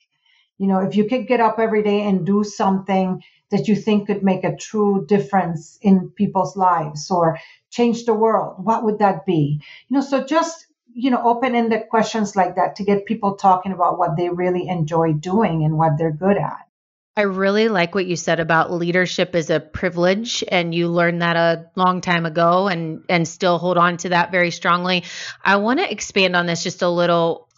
you 0.60 0.68
know, 0.68 0.80
if 0.80 0.96
you 0.96 1.06
could 1.06 1.25
get 1.25 1.39
up 1.39 1.58
every 1.58 1.82
day 1.82 2.01
and 2.01 2.25
do 2.25 2.44
something 2.44 3.24
that 3.50 3.68
you 3.68 3.75
think 3.75 4.08
could 4.08 4.24
make 4.24 4.44
a 4.44 4.56
true 4.56 5.06
difference 5.08 5.80
in 5.82 6.12
people's 6.12 6.56
lives 6.56 7.10
or 7.10 7.39
change 7.72 8.06
the 8.06 8.13
world, 8.13 8.63
what 8.63 8.84
would 8.84 9.00
that 9.00 9.25
be? 9.25 9.62
You 9.88 9.98
know, 9.98 10.01
so 10.01 10.24
just, 10.24 10.68
you 10.94 11.10
know, 11.10 11.22
open 11.24 11.56
ended 11.56 11.89
questions 11.89 12.36
like 12.36 12.58
that 12.58 12.75
to 12.75 12.84
get 12.84 13.06
people 13.06 13.36
talking 13.36 13.72
about 13.72 13.98
what 13.98 14.18
they 14.18 14.30
really 14.30 14.68
enjoy 14.68 15.13
doing 15.13 15.63
and 15.63 15.78
what 15.78 15.98
they're 15.98 16.12
good 16.12 16.38
at. 16.38 16.68
I 17.18 17.24
really 17.24 17.68
like 17.68 17.96
what 17.96 18.06
you 18.06 18.16
said 18.16 18.39
about 18.39 18.72
leadership 18.72 19.36
is 19.36 19.50
a 19.50 19.60
privilege 19.60 20.42
and 20.48 20.74
you 20.74 20.88
learned 20.88 21.22
that 21.22 21.36
a 21.36 21.66
long 21.75 22.00
time 22.00 22.25
ago 22.25 22.70
and 22.70 23.04
and 23.10 23.28
still 23.28 23.58
hold 23.58 23.78
on 23.78 23.98
to 23.98 24.10
that 24.10 24.32
very 24.32 24.51
strongly. 24.51 25.04
I 25.44 25.58
want 25.58 25.80
to 25.80 25.92
expand 25.92 26.38
on 26.38 26.46
this 26.46 26.63
just 26.63 26.82
a 26.82 26.88
little 26.88 27.49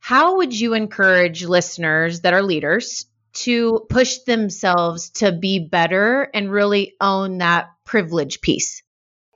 how 0.00 0.36
would 0.36 0.58
you 0.58 0.74
encourage 0.74 1.44
listeners 1.44 2.20
that 2.20 2.34
are 2.34 2.42
leaders 2.42 3.06
to 3.34 3.86
push 3.88 4.18
themselves 4.18 5.10
to 5.10 5.32
be 5.32 5.58
better 5.58 6.28
and 6.34 6.50
really 6.50 6.94
own 7.00 7.38
that 7.38 7.70
privilege 7.84 8.40
piece? 8.40 8.82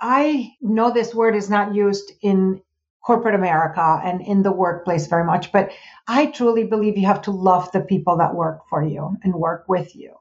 I 0.00 0.52
know 0.60 0.90
this 0.90 1.14
word 1.14 1.36
is 1.36 1.48
not 1.48 1.74
used 1.74 2.12
in 2.22 2.60
corporate 3.04 3.34
America 3.34 4.00
and 4.04 4.20
in 4.20 4.42
the 4.42 4.52
workplace 4.52 5.06
very 5.06 5.24
much, 5.24 5.52
but 5.52 5.70
I 6.06 6.26
truly 6.26 6.64
believe 6.64 6.96
you 6.96 7.06
have 7.06 7.22
to 7.22 7.30
love 7.30 7.70
the 7.72 7.80
people 7.80 8.18
that 8.18 8.34
work 8.34 8.68
for 8.68 8.82
you 8.82 9.16
and 9.22 9.34
work 9.34 9.64
with 9.68 9.94
you. 9.94 10.14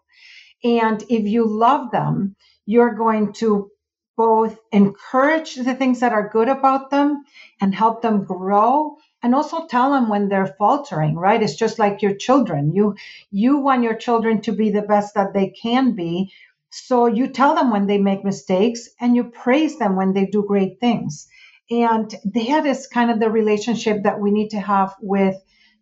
And 0.64 1.02
if 1.10 1.26
you 1.26 1.48
love 1.48 1.92
them, 1.92 2.36
you're 2.66 2.94
going 2.94 3.34
to 3.34 3.72
both 4.18 4.60
encourage 4.72 5.56
the 5.56 5.74
things 5.74 6.02
that 6.02 6.14
are 6.14 6.30
good 6.30 6.50
about 6.50 6.92
them 6.92 7.24
and 7.60 7.74
help 7.74 8.02
them 8.02 8.24
grow 8.24 8.98
and 9.24 9.36
also 9.36 9.66
tell 9.68 9.92
them 9.92 10.10
when 10.10 10.30
they're 10.30 10.56
faltering 10.58 11.16
right 11.16 11.42
it's 11.44 11.56
just 11.56 11.80
like 11.80 12.02
your 12.02 12.16
children 12.16 12.74
you 12.74 12.96
you 13.32 13.58
want 13.58 13.84
your 13.84 13.96
children 13.96 14.42
to 14.42 14.52
be 14.52 14.70
the 14.72 14.82
best 14.82 15.14
that 15.16 15.34
they 15.34 15.50
can 15.50 15.96
be 15.96 16.32
So 16.74 17.06
you 17.08 17.28
tell 17.28 17.56
them 17.56 17.70
when 17.72 17.86
they 17.88 17.98
make 17.98 18.24
mistakes 18.24 18.90
and 19.00 19.16
you 19.16 19.26
praise 19.44 19.78
them 19.78 19.96
when 19.96 20.14
they 20.14 20.26
do 20.26 20.44
great 20.48 20.80
things. 20.80 21.28
And 21.70 22.10
that 22.34 22.66
is 22.66 22.88
kind 22.88 23.12
of 23.12 23.20
the 23.20 23.30
relationship 23.30 24.04
that 24.04 24.20
we 24.22 24.32
need 24.32 24.50
to 24.52 24.60
have 24.60 24.96
with 25.02 25.36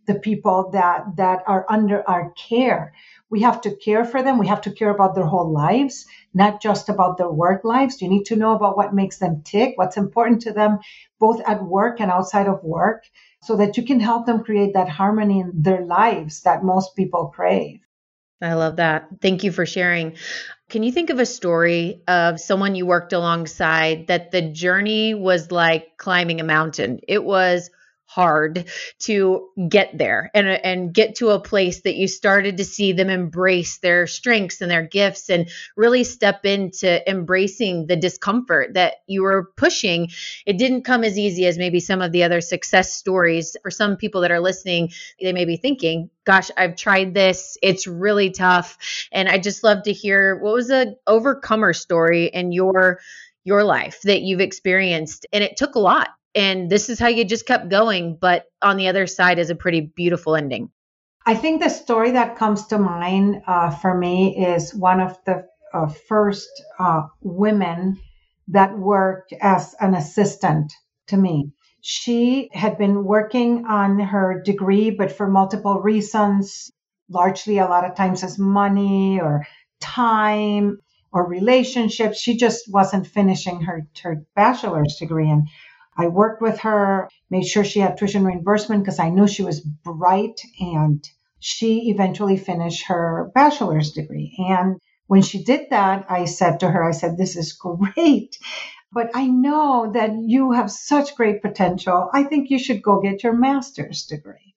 the 0.07 0.15
people 0.15 0.71
that 0.71 1.15
that 1.17 1.43
are 1.47 1.65
under 1.69 2.07
our 2.09 2.31
care. 2.31 2.93
We 3.29 3.41
have 3.41 3.61
to 3.61 3.75
care 3.75 4.03
for 4.05 4.23
them. 4.23 4.39
We 4.39 4.47
have 4.47 4.61
to 4.61 4.71
care 4.71 4.89
about 4.89 5.13
their 5.15 5.25
whole 5.25 5.51
lives, 5.51 6.05
not 6.33 6.61
just 6.61 6.89
about 6.89 7.17
their 7.17 7.31
work 7.31 7.63
lives. 7.63 8.01
You 8.01 8.09
need 8.09 8.25
to 8.25 8.35
know 8.35 8.53
about 8.55 8.75
what 8.77 8.93
makes 8.93 9.19
them 9.19 9.41
tick, 9.43 9.73
what's 9.75 9.97
important 9.97 10.41
to 10.43 10.53
them, 10.53 10.79
both 11.19 11.39
at 11.45 11.63
work 11.63 11.99
and 12.01 12.09
outside 12.11 12.47
of 12.47 12.63
work, 12.63 13.03
so 13.41 13.55
that 13.57 13.77
you 13.77 13.83
can 13.83 13.99
help 13.99 14.25
them 14.25 14.43
create 14.43 14.73
that 14.73 14.89
harmony 14.89 15.39
in 15.39 15.51
their 15.53 15.85
lives 15.85 16.41
that 16.41 16.63
most 16.63 16.95
people 16.95 17.31
crave. 17.33 17.79
I 18.41 18.53
love 18.53 18.77
that. 18.77 19.07
Thank 19.21 19.43
you 19.43 19.51
for 19.51 19.65
sharing. 19.65 20.15
Can 20.69 20.83
you 20.83 20.91
think 20.91 21.09
of 21.09 21.19
a 21.19 21.25
story 21.25 22.03
of 22.07 22.39
someone 22.39 22.75
you 22.75 22.85
worked 22.85 23.11
alongside 23.11 24.07
that 24.07 24.31
the 24.31 24.41
journey 24.41 25.13
was 25.13 25.51
like 25.51 25.97
climbing 25.97 26.39
a 26.39 26.43
mountain? 26.45 26.99
It 27.07 27.23
was 27.23 27.69
hard 28.09 28.65
to 28.97 29.49
get 29.69 29.95
there 29.95 30.31
and 30.33 30.47
and 30.47 30.91
get 30.95 31.13
to 31.13 31.29
a 31.29 31.39
place 31.39 31.81
that 31.81 31.95
you 31.95 32.07
started 32.07 32.57
to 32.57 32.65
see 32.65 32.91
them 32.91 33.07
embrace 33.07 33.77
their 33.77 34.07
strengths 34.07 34.61
and 34.61 34.71
their 34.71 34.81
gifts 34.81 35.29
and 35.29 35.47
really 35.77 36.03
step 36.03 36.43
into 36.43 37.07
embracing 37.07 37.85
the 37.85 37.95
discomfort 37.95 38.73
that 38.73 38.95
you 39.05 39.21
were 39.21 39.51
pushing. 39.55 40.09
It 40.47 40.57
didn't 40.57 40.85
come 40.85 41.03
as 41.03 41.19
easy 41.19 41.45
as 41.45 41.59
maybe 41.59 41.79
some 41.79 42.01
of 42.01 42.11
the 42.11 42.23
other 42.23 42.41
success 42.41 42.95
stories. 42.95 43.55
For 43.61 43.69
some 43.69 43.95
people 43.95 44.21
that 44.21 44.31
are 44.31 44.39
listening 44.39 44.89
they 45.21 45.31
may 45.31 45.45
be 45.45 45.57
thinking 45.57 46.09
gosh 46.25 46.49
i've 46.57 46.75
tried 46.75 47.13
this. 47.13 47.59
It's 47.61 47.85
really 47.85 48.31
tough. 48.31 48.79
And 49.11 49.29
i 49.29 49.37
just 49.37 49.63
love 49.63 49.83
to 49.83 49.93
hear 49.93 50.35
what 50.39 50.55
was 50.55 50.71
a 50.71 50.95
overcomer 51.05 51.73
story 51.73 52.25
in 52.25 52.51
your 52.51 53.01
your 53.43 53.63
life 53.63 54.01
that 54.03 54.21
you've 54.21 54.41
experienced? 54.41 55.25
And 55.31 55.43
it 55.43 55.57
took 55.57 55.75
a 55.75 55.79
lot 55.79 56.09
and 56.35 56.69
this 56.69 56.89
is 56.89 56.99
how 56.99 57.07
you 57.07 57.25
just 57.25 57.45
kept 57.45 57.69
going 57.69 58.17
but 58.19 58.45
on 58.61 58.77
the 58.77 58.87
other 58.87 59.07
side 59.07 59.39
is 59.39 59.49
a 59.49 59.55
pretty 59.55 59.81
beautiful 59.81 60.35
ending. 60.35 60.69
I 61.25 61.35
think 61.35 61.61
the 61.61 61.69
story 61.69 62.11
that 62.11 62.37
comes 62.37 62.67
to 62.67 62.77
mind 62.77 63.41
uh, 63.45 63.69
for 63.69 63.95
me 63.95 64.45
is 64.47 64.73
one 64.73 64.99
of 64.99 65.17
the 65.25 65.45
uh, 65.73 65.87
first 65.87 66.49
uh, 66.79 67.03
women 67.21 67.99
that 68.47 68.77
worked 68.77 69.33
as 69.39 69.75
an 69.79 69.93
assistant 69.93 70.73
to 71.07 71.17
me. 71.17 71.51
She 71.81 72.49
had 72.51 72.77
been 72.77 73.03
working 73.03 73.65
on 73.67 73.99
her 73.99 74.41
degree 74.43 74.89
but 74.89 75.11
for 75.11 75.27
multiple 75.27 75.81
reasons 75.81 76.71
largely 77.09 77.57
a 77.57 77.65
lot 77.65 77.85
of 77.85 77.95
times 77.95 78.23
as 78.23 78.37
money 78.37 79.19
or 79.19 79.45
time 79.79 80.79
or 81.11 81.27
relationships. 81.27 82.19
She 82.19 82.37
just 82.37 82.71
wasn't 82.71 83.07
finishing 83.07 83.61
her, 83.61 83.87
her 84.03 84.23
bachelor's 84.35 84.97
degree. 84.99 85.29
And 85.29 85.47
I 85.99 86.07
worked 86.07 86.41
with 86.41 86.59
her, 86.59 87.09
made 87.29 87.45
sure 87.45 87.65
she 87.65 87.81
had 87.81 87.97
tuition 87.97 88.23
reimbursement 88.23 88.83
because 88.83 88.99
I 88.99 89.09
knew 89.09 89.27
she 89.27 89.43
was 89.43 89.59
bright 89.59 90.39
and 90.59 91.03
she 91.39 91.89
eventually 91.89 92.37
finished 92.37 92.87
her 92.87 93.29
bachelor's 93.35 93.91
degree. 93.91 94.33
And 94.37 94.79
when 95.07 95.21
she 95.21 95.43
did 95.43 95.67
that, 95.71 96.05
I 96.09 96.23
said 96.23 96.61
to 96.61 96.69
her, 96.69 96.87
I 96.87 96.91
said, 96.91 97.17
This 97.17 97.35
is 97.35 97.51
great. 97.51 98.37
But 98.93 99.11
I 99.13 99.27
know 99.27 99.91
that 99.93 100.13
you 100.15 100.53
have 100.53 100.71
such 100.71 101.15
great 101.15 101.41
potential. 101.41 102.09
I 102.13 102.23
think 102.23 102.49
you 102.49 102.59
should 102.59 102.81
go 102.81 103.01
get 103.01 103.21
your 103.21 103.33
master's 103.33 104.05
degree. 104.05 104.55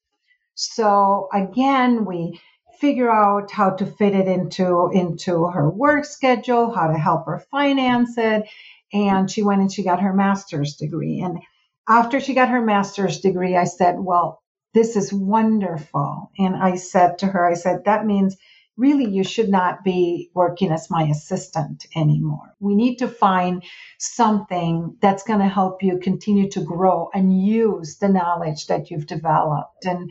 So 0.55 1.29
again, 1.35 2.05
we 2.05 2.41
figure 2.79 3.11
out 3.11 3.51
how 3.51 3.71
to 3.71 3.85
fit 3.85 4.15
it 4.15 4.29
into 4.29 4.91
into 4.93 5.47
her 5.49 5.69
work 5.69 6.05
schedule, 6.05 6.73
how 6.73 6.87
to 6.87 6.99
help 6.99 7.27
her 7.27 7.45
finance 7.51 8.17
it 8.17 8.49
and 8.93 9.31
she 9.31 9.43
went 9.43 9.61
and 9.61 9.73
she 9.73 9.83
got 9.83 10.01
her 10.01 10.13
master's 10.13 10.77
degree. 10.77 11.21
And 11.21 11.41
after 11.89 12.21
she 12.21 12.35
got 12.35 12.51
her 12.51 12.63
master's 12.63 13.21
degree, 13.21 13.57
I 13.57 13.65
said, 13.65 13.97
Well, 13.99 14.43
this 14.75 14.97
is 14.97 15.13
wonderful. 15.13 16.31
And 16.39 16.57
I 16.57 16.77
said 16.77 17.19
to 17.19 17.27
her, 17.27 17.47
I 17.47 17.55
said, 17.55 17.85
That 17.85 18.07
means 18.07 18.37
really 18.77 19.11
you 19.11 19.25
should 19.25 19.49
not 19.49 19.85
be 19.85 20.31
working 20.35 20.71
as 20.73 20.91
my 20.91 21.05
assistant 21.05 21.87
anymore. 21.95 22.55
We 22.61 22.75
need 22.75 22.97
to 22.97 23.09
find 23.09 23.63
something 23.99 24.97
that's 25.01 25.25
going 25.25 25.41
to 25.41 25.49
help 25.49 25.83
you 25.83 25.99
continue 25.99 26.49
to 26.51 26.65
grow 26.65 27.11
and 27.13 27.45
use 27.45 27.99
the 27.99 28.09
knowledge 28.09 28.67
that 28.67 28.91
you've 28.91 29.07
developed. 29.07 29.85
And 29.85 30.11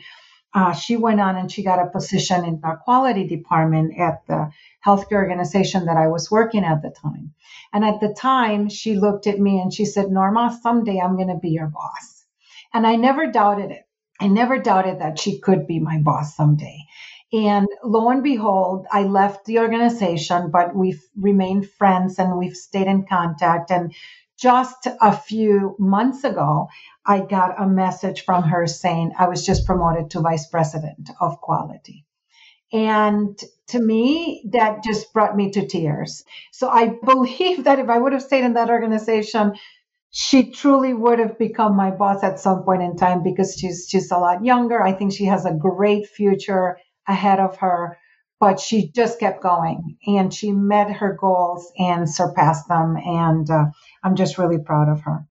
uh, 0.53 0.74
she 0.74 0.98
went 0.98 1.22
on 1.22 1.38
and 1.38 1.51
she 1.51 1.63
got 1.63 1.86
a 1.86 1.89
position 1.89 2.43
in 2.46 2.60
the 2.62 2.77
quality 2.84 3.25
department 3.25 3.98
at 3.98 4.25
the 4.27 4.51
healthcare 4.86 5.13
organization 5.13 5.86
that 5.86 5.98
I 5.98 6.08
was 6.08 6.29
working 6.29 6.65
at 6.65 6.81
the 6.81 6.93
time. 7.01 7.34
And 7.74 7.86
at 7.86 8.01
the 8.01 8.13
time, 8.13 8.67
she 8.70 8.96
looked 8.96 9.27
at 9.27 9.39
me 9.39 9.60
and 9.60 9.74
she 9.74 9.86
said, 9.86 10.12
Norma, 10.12 10.58
someday 10.62 11.00
I'm 11.00 11.15
going 11.15 11.29
to 11.29 11.39
be 11.41 11.50
your 11.50 11.67
boss. 11.67 12.25
And 12.74 12.86
I 12.86 12.96
never 12.96 13.31
doubted 13.31 13.72
it. 13.72 13.84
I 14.20 14.27
never 14.27 14.60
doubted 14.60 15.00
that 15.00 15.20
she 15.20 15.39
could 15.39 15.67
be 15.67 15.79
my 15.79 16.00
boss 16.00 16.36
someday. 16.36 16.77
And 17.34 17.67
lo 17.84 18.10
and 18.10 18.22
behold, 18.22 18.88
I 18.91 19.03
left 19.03 19.46
the 19.46 19.60
organization, 19.60 20.51
but 20.51 20.75
we've 20.75 21.01
remained 21.15 21.70
friends 21.70 22.20
and 22.20 22.38
we've 22.38 22.55
stayed 22.55 22.88
in 22.88 23.05
contact. 23.08 23.72
And 23.72 23.93
just 24.41 24.88
a 24.88 25.15
few 25.15 25.75
months 25.77 26.24
ago, 26.24 26.67
I 27.05 27.19
got 27.19 27.62
a 27.62 27.67
message 27.67 28.25
from 28.25 28.43
her 28.43 28.65
saying 28.65 29.13
I 29.17 29.27
was 29.29 29.45
just 29.45 29.65
promoted 29.65 30.10
to 30.12 30.21
vice 30.21 30.48
president 30.48 31.12
of 31.19 31.39
quality. 31.41 32.05
And 32.74 33.38
to 33.67 33.79
me, 33.79 34.43
that 34.51 34.83
just 34.83 35.13
brought 35.13 35.36
me 35.36 35.51
to 35.51 35.67
tears. 35.67 36.24
So 36.51 36.69
I 36.69 36.88
believe 37.03 37.65
that 37.65 37.79
if 37.79 37.89
I 37.89 38.00
would 38.00 38.13
have 38.13 38.24
stayed 38.24 38.43
in 38.43 38.53
that 38.53 38.69
organization, 38.69 39.53
she 40.10 40.51
truly 40.51 40.93
would 40.93 41.19
have 41.19 41.38
become 41.38 41.75
my 41.75 41.91
boss 41.91 42.24
at 42.24 42.39
some 42.39 42.63
point 42.63 42.81
in 42.81 42.98
time 42.98 43.24
because 43.24 43.55
she's 43.57 43.88
she's 43.89 44.12
a 44.12 44.17
lot 44.17 44.43
younger. 44.43 44.81
I 44.81 44.93
think 44.93 45.13
she 45.13 45.25
has 45.25 45.45
a 45.45 45.53
great 45.53 46.07
future 46.07 46.77
ahead 47.07 47.39
of 47.39 47.57
her 47.57 47.98
but 48.41 48.60
she 48.60 48.89
just 48.89 49.19
kept 49.19 49.43
going 49.43 49.98
and 50.07 50.33
she 50.33 50.51
met 50.51 50.91
her 50.91 51.13
goals 51.13 51.71
and 51.77 52.10
surpassed 52.10 52.67
them. 52.67 52.98
And 52.98 53.48
uh, 53.48 53.65
I'm 54.03 54.15
just 54.15 54.39
really 54.39 54.57
proud 54.57 54.89
of 54.89 55.01
her. 55.01 55.27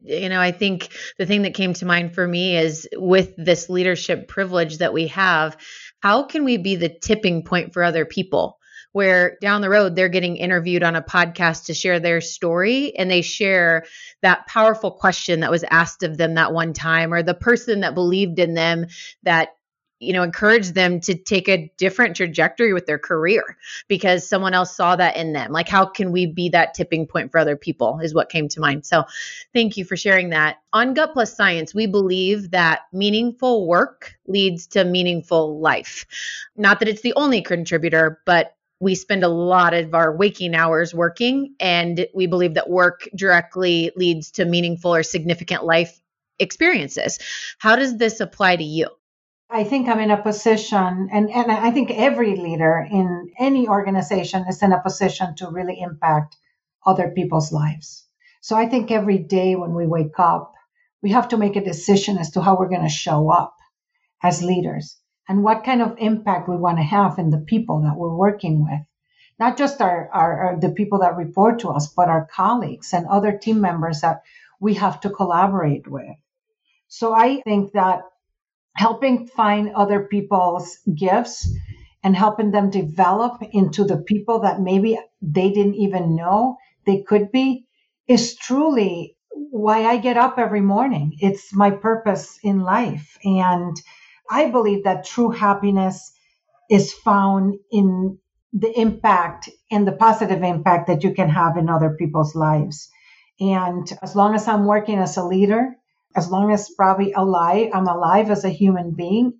You 0.00 0.30
know, 0.30 0.40
I 0.40 0.50
think 0.50 0.88
the 1.18 1.26
thing 1.26 1.42
that 1.42 1.52
came 1.52 1.74
to 1.74 1.86
mind 1.86 2.14
for 2.14 2.26
me 2.26 2.56
is 2.56 2.88
with 2.94 3.34
this 3.36 3.68
leadership 3.68 4.28
privilege 4.28 4.78
that 4.78 4.94
we 4.94 5.08
have, 5.08 5.58
how 6.00 6.24
can 6.24 6.44
we 6.44 6.56
be 6.56 6.76
the 6.76 6.88
tipping 6.88 7.42
point 7.42 7.74
for 7.74 7.82
other 7.82 8.06
people? 8.06 8.58
Where 8.92 9.36
down 9.42 9.60
the 9.60 9.68
road 9.68 9.94
they're 9.94 10.08
getting 10.08 10.36
interviewed 10.36 10.84
on 10.84 10.96
a 10.96 11.02
podcast 11.02 11.66
to 11.66 11.74
share 11.74 12.00
their 12.00 12.22
story 12.22 12.96
and 12.96 13.10
they 13.10 13.22
share 13.22 13.84
that 14.22 14.46
powerful 14.46 14.90
question 14.90 15.40
that 15.40 15.50
was 15.50 15.64
asked 15.64 16.02
of 16.02 16.16
them 16.16 16.34
that 16.34 16.54
one 16.54 16.72
time 16.72 17.12
or 17.12 17.22
the 17.22 17.34
person 17.34 17.80
that 17.80 17.94
believed 17.94 18.38
in 18.38 18.54
them 18.54 18.86
that 19.24 19.50
you 20.04 20.12
know 20.12 20.22
encourage 20.22 20.70
them 20.72 21.00
to 21.00 21.14
take 21.14 21.48
a 21.48 21.72
different 21.76 22.16
trajectory 22.16 22.72
with 22.72 22.86
their 22.86 22.98
career 22.98 23.56
because 23.88 24.28
someone 24.28 24.54
else 24.54 24.76
saw 24.76 24.96
that 24.96 25.16
in 25.16 25.32
them. 25.32 25.52
Like 25.52 25.68
how 25.68 25.86
can 25.86 26.12
we 26.12 26.26
be 26.26 26.50
that 26.50 26.74
tipping 26.74 27.06
point 27.06 27.32
for 27.32 27.38
other 27.38 27.56
people 27.56 28.00
is 28.00 28.14
what 28.14 28.28
came 28.28 28.48
to 28.48 28.60
mind. 28.60 28.86
So 28.86 29.04
thank 29.52 29.76
you 29.76 29.84
for 29.84 29.96
sharing 29.96 30.30
that. 30.30 30.58
On 30.72 30.94
gut 30.94 31.12
plus 31.12 31.36
science 31.36 31.74
we 31.74 31.86
believe 31.86 32.50
that 32.50 32.82
meaningful 32.92 33.66
work 33.66 34.14
leads 34.26 34.66
to 34.68 34.84
meaningful 34.84 35.60
life. 35.60 36.06
Not 36.56 36.80
that 36.80 36.88
it's 36.88 37.02
the 37.02 37.14
only 37.16 37.42
contributor 37.42 38.20
but 38.26 38.54
we 38.80 38.94
spend 38.94 39.24
a 39.24 39.28
lot 39.28 39.72
of 39.72 39.94
our 39.94 40.14
waking 40.14 40.54
hours 40.54 40.94
working 40.94 41.54
and 41.58 42.06
we 42.14 42.26
believe 42.26 42.54
that 42.54 42.68
work 42.68 43.08
directly 43.16 43.90
leads 43.96 44.32
to 44.32 44.44
meaningful 44.44 44.94
or 44.94 45.02
significant 45.02 45.64
life 45.64 46.00
experiences. 46.38 47.18
How 47.58 47.76
does 47.76 47.96
this 47.96 48.20
apply 48.20 48.56
to 48.56 48.64
you 48.64 48.88
I 49.54 49.62
think 49.62 49.88
I'm 49.88 50.00
in 50.00 50.10
a 50.10 50.20
position, 50.20 51.08
and, 51.12 51.30
and 51.30 51.52
I 51.52 51.70
think 51.70 51.92
every 51.92 52.34
leader 52.34 52.84
in 52.90 53.30
any 53.38 53.68
organization 53.68 54.46
is 54.48 54.60
in 54.64 54.72
a 54.72 54.82
position 54.82 55.36
to 55.36 55.48
really 55.48 55.80
impact 55.80 56.36
other 56.84 57.12
people's 57.12 57.52
lives. 57.52 58.04
So 58.40 58.56
I 58.56 58.66
think 58.68 58.90
every 58.90 59.18
day 59.18 59.54
when 59.54 59.72
we 59.72 59.86
wake 59.86 60.18
up, 60.18 60.54
we 61.02 61.10
have 61.10 61.28
to 61.28 61.36
make 61.36 61.54
a 61.54 61.64
decision 61.64 62.18
as 62.18 62.32
to 62.32 62.42
how 62.42 62.58
we're 62.58 62.68
going 62.68 62.82
to 62.82 62.88
show 62.88 63.30
up 63.30 63.56
as 64.24 64.42
leaders 64.42 64.96
and 65.28 65.44
what 65.44 65.62
kind 65.62 65.82
of 65.82 65.98
impact 65.98 66.48
we 66.48 66.56
want 66.56 66.78
to 66.78 66.82
have 66.82 67.20
in 67.20 67.30
the 67.30 67.38
people 67.38 67.82
that 67.82 67.96
we're 67.96 68.12
working 68.12 68.64
with. 68.64 68.80
Not 69.38 69.56
just 69.56 69.80
our, 69.80 70.10
our, 70.12 70.40
our 70.46 70.60
the 70.60 70.70
people 70.70 70.98
that 70.98 71.16
report 71.16 71.60
to 71.60 71.68
us, 71.68 71.86
but 71.86 72.08
our 72.08 72.26
colleagues 72.26 72.92
and 72.92 73.06
other 73.06 73.38
team 73.38 73.60
members 73.60 74.00
that 74.00 74.22
we 74.58 74.74
have 74.74 75.00
to 75.02 75.10
collaborate 75.10 75.86
with. 75.86 76.16
So 76.88 77.14
I 77.14 77.40
think 77.42 77.72
that 77.74 78.02
helping 78.74 79.26
find 79.26 79.70
other 79.74 80.00
people's 80.00 80.78
gifts 80.94 81.48
and 82.02 82.14
helping 82.14 82.50
them 82.50 82.70
develop 82.70 83.42
into 83.52 83.84
the 83.84 83.96
people 83.96 84.40
that 84.40 84.60
maybe 84.60 84.98
they 85.22 85.50
didn't 85.50 85.74
even 85.74 86.16
know 86.16 86.56
they 86.86 87.02
could 87.02 87.32
be 87.32 87.66
is 88.06 88.36
truly 88.36 89.16
why 89.50 89.84
I 89.84 89.96
get 89.96 90.16
up 90.16 90.38
every 90.38 90.60
morning. 90.60 91.16
It's 91.20 91.54
my 91.54 91.70
purpose 91.70 92.38
in 92.42 92.60
life. 92.60 93.16
And 93.24 93.76
I 94.30 94.50
believe 94.50 94.84
that 94.84 95.06
true 95.06 95.30
happiness 95.30 96.12
is 96.70 96.92
found 96.92 97.56
in 97.70 98.18
the 98.52 98.78
impact 98.78 99.48
and 99.70 99.86
the 99.86 99.92
positive 99.92 100.42
impact 100.42 100.86
that 100.88 101.02
you 101.02 101.14
can 101.14 101.28
have 101.28 101.56
in 101.56 101.68
other 101.68 101.96
people's 101.98 102.34
lives. 102.34 102.88
And 103.40 103.90
as 104.02 104.14
long 104.14 104.34
as 104.34 104.46
I'm 104.46 104.66
working 104.66 104.98
as 104.98 105.16
a 105.16 105.24
leader, 105.24 105.76
as 106.14 106.30
long 106.30 106.52
as 106.52 106.70
probably 106.70 107.12
alive, 107.12 107.70
I'm 107.72 107.86
alive 107.86 108.30
as 108.30 108.44
a 108.44 108.50
human 108.50 108.92
being, 108.92 109.34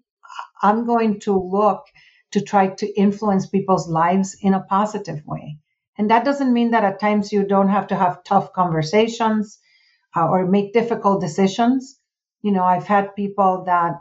I'm 0.63 0.87
going 0.87 1.21
to 1.21 1.39
look 1.39 1.85
to 2.33 2.41
try 2.41 2.69
to 2.69 3.01
influence 3.01 3.47
people's 3.47 3.89
lives 3.89 4.37
in 4.41 4.55
a 4.55 4.65
positive 4.65 5.25
way. 5.25 5.59
And 5.97 6.11
that 6.11 6.25
doesn't 6.25 6.53
mean 6.53 6.73
that 6.73 6.85
at 6.85 6.99
times 6.99 7.33
you 7.33 7.45
don't 7.45 7.69
have 7.69 7.89
to 7.89 7.97
have 7.97 8.25
tough 8.25 8.53
conversations 8.53 9.59
uh, 10.17 10.27
or 10.27 10.47
make 10.47 10.73
difficult 10.73 11.21
decisions. 11.21 11.99
You 12.43 12.53
know, 12.53 12.65
I've 12.65 12.87
had 12.87 13.15
people 13.15 13.65
that 13.67 14.01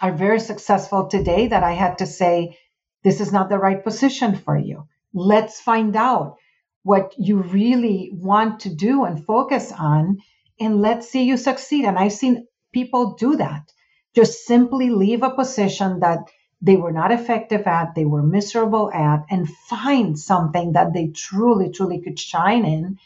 are 0.00 0.12
very 0.12 0.40
successful 0.40 1.06
today 1.06 1.46
that 1.46 1.62
I 1.62 1.72
had 1.72 1.98
to 1.98 2.06
say, 2.06 2.58
this 3.04 3.20
is 3.20 3.32
not 3.32 3.48
the 3.48 3.58
right 3.58 3.82
position 3.82 4.36
for 4.36 4.56
you. 4.56 4.86
Let's 5.14 5.60
find 5.60 5.96
out 5.96 6.36
what 6.82 7.14
you 7.16 7.38
really 7.38 8.10
want 8.12 8.60
to 8.60 8.74
do 8.74 9.04
and 9.04 9.24
focus 9.24 9.72
on, 9.72 10.18
and 10.60 10.80
let's 10.80 11.08
see 11.08 11.24
you 11.24 11.36
succeed. 11.36 11.84
And 11.84 11.98
I've 11.98 12.12
seen 12.12 12.46
people 12.72 13.14
do 13.14 13.36
that. 13.36 13.72
Just 14.14 14.44
simply 14.44 14.90
leave 14.90 15.22
a 15.22 15.30
position 15.30 16.00
that 16.00 16.18
they 16.60 16.76
were 16.76 16.92
not 16.92 17.10
effective 17.10 17.66
at, 17.66 17.94
they 17.94 18.04
were 18.04 18.22
miserable 18.22 18.92
at, 18.92 19.24
and 19.30 19.48
find 19.68 20.18
something 20.18 20.72
that 20.72 20.92
they 20.92 21.08
truly, 21.08 21.70
truly 21.70 22.00
could 22.00 22.18
shine 22.18 22.64
in 22.64 22.98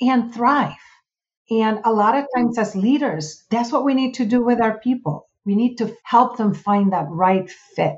and 0.00 0.34
thrive. 0.34 0.74
And 1.50 1.80
a 1.84 1.92
lot 1.92 2.16
of 2.16 2.26
times, 2.34 2.58
as 2.58 2.74
leaders, 2.74 3.44
that's 3.50 3.72
what 3.72 3.84
we 3.84 3.94
need 3.94 4.14
to 4.14 4.26
do 4.26 4.44
with 4.44 4.60
our 4.60 4.78
people. 4.78 5.28
We 5.44 5.54
need 5.54 5.76
to 5.76 5.96
help 6.02 6.36
them 6.36 6.54
find 6.54 6.92
that 6.92 7.06
right 7.08 7.48
fit 7.48 7.96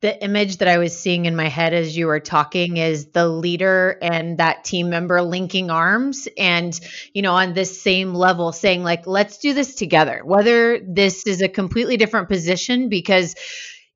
the 0.00 0.22
image 0.24 0.58
that 0.58 0.68
I 0.68 0.78
was 0.78 0.98
seeing 0.98 1.26
in 1.26 1.36
my 1.36 1.48
head 1.48 1.74
as 1.74 1.96
you 1.96 2.06
were 2.06 2.20
talking 2.20 2.78
is 2.78 3.06
the 3.06 3.28
leader 3.28 3.98
and 4.00 4.38
that 4.38 4.64
team 4.64 4.88
member 4.88 5.20
linking 5.20 5.70
arms 5.70 6.26
and, 6.38 6.78
you 7.12 7.20
know, 7.20 7.34
on 7.34 7.52
this 7.52 7.82
same 7.82 8.14
level 8.14 8.52
saying, 8.52 8.82
like, 8.82 9.06
let's 9.06 9.38
do 9.38 9.52
this 9.52 9.74
together, 9.74 10.22
whether 10.24 10.80
this 10.80 11.26
is 11.26 11.42
a 11.42 11.48
completely 11.48 11.98
different 11.98 12.28
position 12.28 12.88
because 12.88 13.34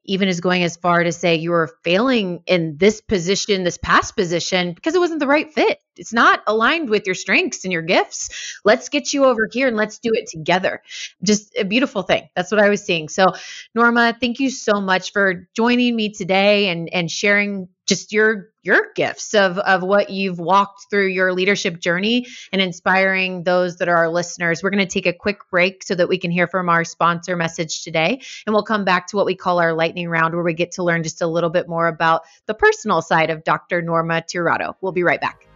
even 0.04 0.28
is 0.28 0.40
going 0.40 0.62
as 0.62 0.76
far 0.76 1.02
to 1.02 1.12
say 1.12 1.37
you 1.37 1.50
were 1.50 1.76
failing 1.82 2.42
in 2.46 2.76
this 2.76 3.00
position, 3.00 3.64
this 3.64 3.78
past 3.78 4.16
position, 4.16 4.73
because 4.73 4.94
it 4.94 4.99
wasn't 4.99 5.20
the 5.20 5.26
right 5.26 5.52
fit. 5.52 5.78
It's 5.96 6.12
not 6.12 6.42
aligned 6.46 6.90
with 6.90 7.06
your 7.06 7.14
strengths 7.14 7.64
and 7.64 7.73
your 7.73 7.82
gifts. 7.82 8.58
Let's 8.64 8.88
get 8.88 9.12
you 9.12 9.25
over 9.25 9.49
here 9.52 9.68
and 9.68 9.76
let's 9.76 9.99
do 9.99 10.11
it 10.12 10.28
together. 10.28 10.82
Just 11.23 11.56
a 11.56 11.64
beautiful 11.64 12.02
thing. 12.02 12.28
That's 12.34 12.50
what 12.50 12.61
I 12.61 12.68
was 12.68 12.84
seeing. 12.84 13.08
So, 13.08 13.32
Norma, 13.75 14.16
thank 14.20 14.40
you 14.40 14.50
so 14.50 14.80
much 14.80 15.12
for 15.12 15.49
joining 15.54 15.94
me 15.96 16.11
today 16.11 16.68
and 16.68 16.92
and 16.92 17.11
sharing 17.11 17.68
just 17.86 18.12
your 18.12 18.48
your 18.62 18.92
gifts 18.94 19.34
of 19.34 19.58
of 19.58 19.82
what 19.82 20.10
you've 20.10 20.38
walked 20.38 20.86
through 20.90 21.08
your 21.08 21.32
leadership 21.32 21.78
journey 21.78 22.26
and 22.52 22.62
inspiring 22.62 23.42
those 23.44 23.76
that 23.76 23.88
are 23.88 23.96
our 23.96 24.08
listeners. 24.08 24.62
We're 24.62 24.70
going 24.70 24.86
to 24.86 24.92
take 24.92 25.06
a 25.06 25.12
quick 25.12 25.38
break 25.50 25.82
so 25.84 25.94
that 25.94 26.08
we 26.08 26.18
can 26.18 26.30
hear 26.30 26.46
from 26.46 26.68
our 26.68 26.84
sponsor 26.84 27.36
message 27.36 27.82
today 27.82 28.20
and 28.46 28.54
we'll 28.54 28.62
come 28.62 28.84
back 28.84 29.08
to 29.08 29.16
what 29.16 29.26
we 29.26 29.34
call 29.34 29.60
our 29.60 29.74
lightning 29.74 30.08
round 30.08 30.34
where 30.34 30.44
we 30.44 30.54
get 30.54 30.72
to 30.72 30.82
learn 30.82 31.02
just 31.02 31.20
a 31.20 31.26
little 31.26 31.50
bit 31.50 31.68
more 31.68 31.88
about 31.88 32.22
the 32.46 32.54
personal 32.54 33.02
side 33.02 33.30
of 33.30 33.44
Dr. 33.44 33.82
Norma 33.82 34.22
Tirado. 34.22 34.74
We'll 34.80 34.92
be 34.92 35.02
right 35.02 35.20
back. 35.20 35.46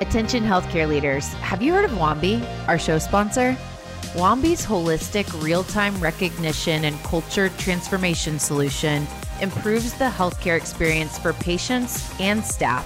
Attention 0.00 0.42
healthcare 0.42 0.88
leaders, 0.88 1.32
have 1.34 1.62
you 1.62 1.72
heard 1.72 1.84
of 1.84 1.92
Wambi, 1.92 2.44
our 2.66 2.78
show 2.78 2.98
sponsor? 2.98 3.56
Wambi's 4.14 4.64
holistic 4.64 5.42
real-time 5.42 5.98
recognition 6.00 6.84
and 6.84 6.96
culture 7.02 7.48
transformation 7.50 8.38
solution 8.38 9.06
improves 9.44 9.92
the 9.92 10.06
healthcare 10.06 10.56
experience 10.56 11.18
for 11.18 11.32
patients 11.34 12.12
and 12.18 12.42
staff 12.42 12.84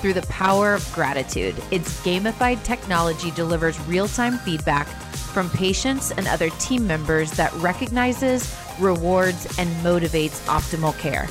through 0.00 0.14
the 0.14 0.22
power 0.22 0.74
of 0.74 0.92
gratitude. 0.92 1.54
Its 1.70 2.00
gamified 2.00 2.62
technology 2.64 3.30
delivers 3.32 3.78
real 3.82 4.08
time 4.08 4.38
feedback 4.38 4.86
from 4.86 5.50
patients 5.50 6.10
and 6.12 6.26
other 6.26 6.48
team 6.50 6.86
members 6.86 7.30
that 7.32 7.52
recognizes, 7.54 8.56
rewards, 8.80 9.58
and 9.58 9.68
motivates 9.84 10.40
optimal 10.46 10.98
care. 10.98 11.28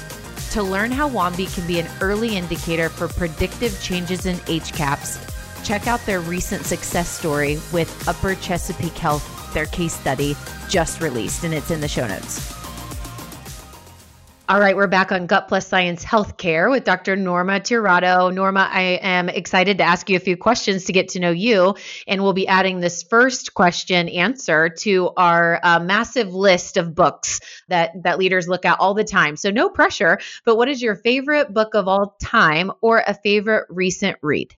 To 0.51 0.63
learn 0.63 0.91
how 0.91 1.09
Wambi 1.09 1.53
can 1.53 1.65
be 1.67 1.79
an 1.79 1.89
early 1.99 2.37
indicator 2.37 2.87
for 2.87 3.07
predictive 3.07 3.81
changes 3.81 4.25
in 4.25 4.37
HCAHPS, 4.37 5.65
check 5.65 5.87
out 5.87 6.05
their 6.05 6.21
recent 6.21 6.65
success 6.65 7.09
story 7.09 7.59
with 7.73 8.07
Upper 8.07 8.35
Chesapeake 8.35 8.97
Health, 8.97 9.53
their 9.53 9.65
case 9.65 9.93
study 9.93 10.35
just 10.69 11.01
released, 11.01 11.43
and 11.43 11.53
it's 11.53 11.71
in 11.71 11.81
the 11.81 11.87
show 11.87 12.07
notes. 12.07 12.56
All 14.49 14.61
right, 14.61 14.77
we're 14.77 14.87
back 14.87 15.11
on 15.11 15.27
Gut 15.27 15.49
Plus 15.49 15.67
Science 15.67 16.05
Healthcare 16.05 16.71
with 16.71 16.85
Dr. 16.85 17.17
Norma 17.17 17.59
Tirado. 17.59 18.33
Norma, 18.33 18.69
I 18.71 18.97
am 19.01 19.27
excited 19.27 19.79
to 19.79 19.83
ask 19.83 20.09
you 20.09 20.15
a 20.15 20.21
few 20.21 20.37
questions 20.37 20.85
to 20.85 20.93
get 20.93 21.09
to 21.09 21.19
know 21.19 21.31
you, 21.31 21.75
and 22.07 22.23
we'll 22.23 22.31
be 22.31 22.47
adding 22.47 22.79
this 22.79 23.03
first 23.03 23.53
question 23.53 24.07
answer 24.07 24.69
to 24.69 25.11
our 25.17 25.59
uh, 25.61 25.81
massive 25.81 26.33
list 26.33 26.77
of 26.77 26.95
books 26.95 27.41
that 27.67 27.91
that 28.03 28.19
leaders 28.19 28.47
look 28.47 28.63
at 28.63 28.79
all 28.79 28.93
the 28.93 29.03
time. 29.03 29.35
So 29.35 29.51
no 29.51 29.69
pressure, 29.69 30.17
but 30.45 30.55
what 30.55 30.69
is 30.69 30.81
your 30.81 30.95
favorite 30.95 31.53
book 31.53 31.75
of 31.75 31.89
all 31.89 32.15
time 32.23 32.71
or 32.79 33.03
a 33.05 33.15
favorite 33.15 33.65
recent 33.67 34.17
read? 34.21 34.55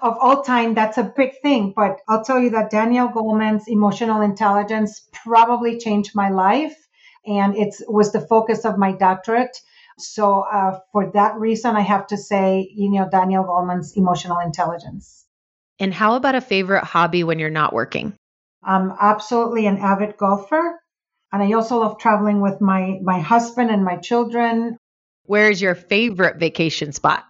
Of 0.00 0.16
all 0.20 0.42
time, 0.42 0.74
that's 0.74 0.98
a 0.98 1.12
big 1.16 1.40
thing, 1.42 1.74
but 1.76 2.00
I'll 2.08 2.24
tell 2.24 2.40
you 2.40 2.50
that 2.50 2.70
Daniel 2.70 3.06
Goleman's 3.06 3.68
Emotional 3.68 4.20
Intelligence 4.20 5.08
probably 5.12 5.78
changed 5.78 6.16
my 6.16 6.28
life 6.28 6.87
and 7.28 7.56
it 7.56 7.74
was 7.86 8.12
the 8.12 8.20
focus 8.20 8.64
of 8.64 8.78
my 8.78 8.92
doctorate. 8.92 9.56
So 9.98 10.40
uh, 10.40 10.78
for 10.92 11.10
that 11.12 11.36
reason, 11.36 11.76
I 11.76 11.80
have 11.80 12.06
to 12.08 12.16
say, 12.16 12.70
you 12.74 12.90
know, 12.90 13.08
Daniel 13.10 13.44
Goleman's 13.44 13.96
emotional 13.96 14.38
intelligence. 14.38 15.26
And 15.78 15.92
how 15.92 16.14
about 16.14 16.34
a 16.34 16.40
favorite 16.40 16.84
hobby 16.84 17.24
when 17.24 17.38
you're 17.38 17.50
not 17.50 17.72
working? 17.72 18.14
I'm 18.62 18.92
absolutely 19.00 19.66
an 19.66 19.78
avid 19.78 20.16
golfer, 20.16 20.80
and 21.32 21.42
I 21.42 21.52
also 21.52 21.78
love 21.78 21.98
traveling 21.98 22.40
with 22.40 22.60
my 22.60 22.98
my 23.02 23.20
husband 23.20 23.70
and 23.70 23.84
my 23.84 23.96
children. 23.96 24.76
Where's 25.24 25.60
your 25.60 25.74
favorite 25.74 26.38
vacation 26.38 26.92
spot? 26.92 27.24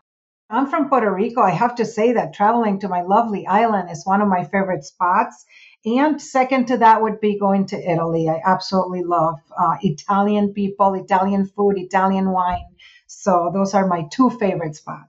I'm 0.50 0.70
from 0.70 0.88
Puerto 0.88 1.12
Rico. 1.12 1.42
I 1.42 1.50
have 1.50 1.74
to 1.74 1.84
say 1.84 2.12
that 2.12 2.32
traveling 2.32 2.80
to 2.80 2.88
my 2.88 3.02
lovely 3.02 3.46
island 3.46 3.90
is 3.90 4.06
one 4.06 4.22
of 4.22 4.28
my 4.28 4.44
favorite 4.44 4.84
spots. 4.84 5.44
And 5.84 6.20
second 6.20 6.66
to 6.66 6.78
that 6.78 7.02
would 7.02 7.20
be 7.20 7.38
going 7.38 7.66
to 7.66 7.76
Italy. 7.76 8.28
I 8.28 8.40
absolutely 8.44 9.04
love 9.04 9.40
uh, 9.56 9.76
Italian 9.82 10.52
people, 10.52 10.94
Italian 10.94 11.46
food, 11.46 11.78
Italian 11.78 12.30
wine. 12.30 12.66
So 13.06 13.50
those 13.54 13.74
are 13.74 13.86
my 13.86 14.06
two 14.10 14.30
favorite 14.30 14.76
spots. 14.76 15.08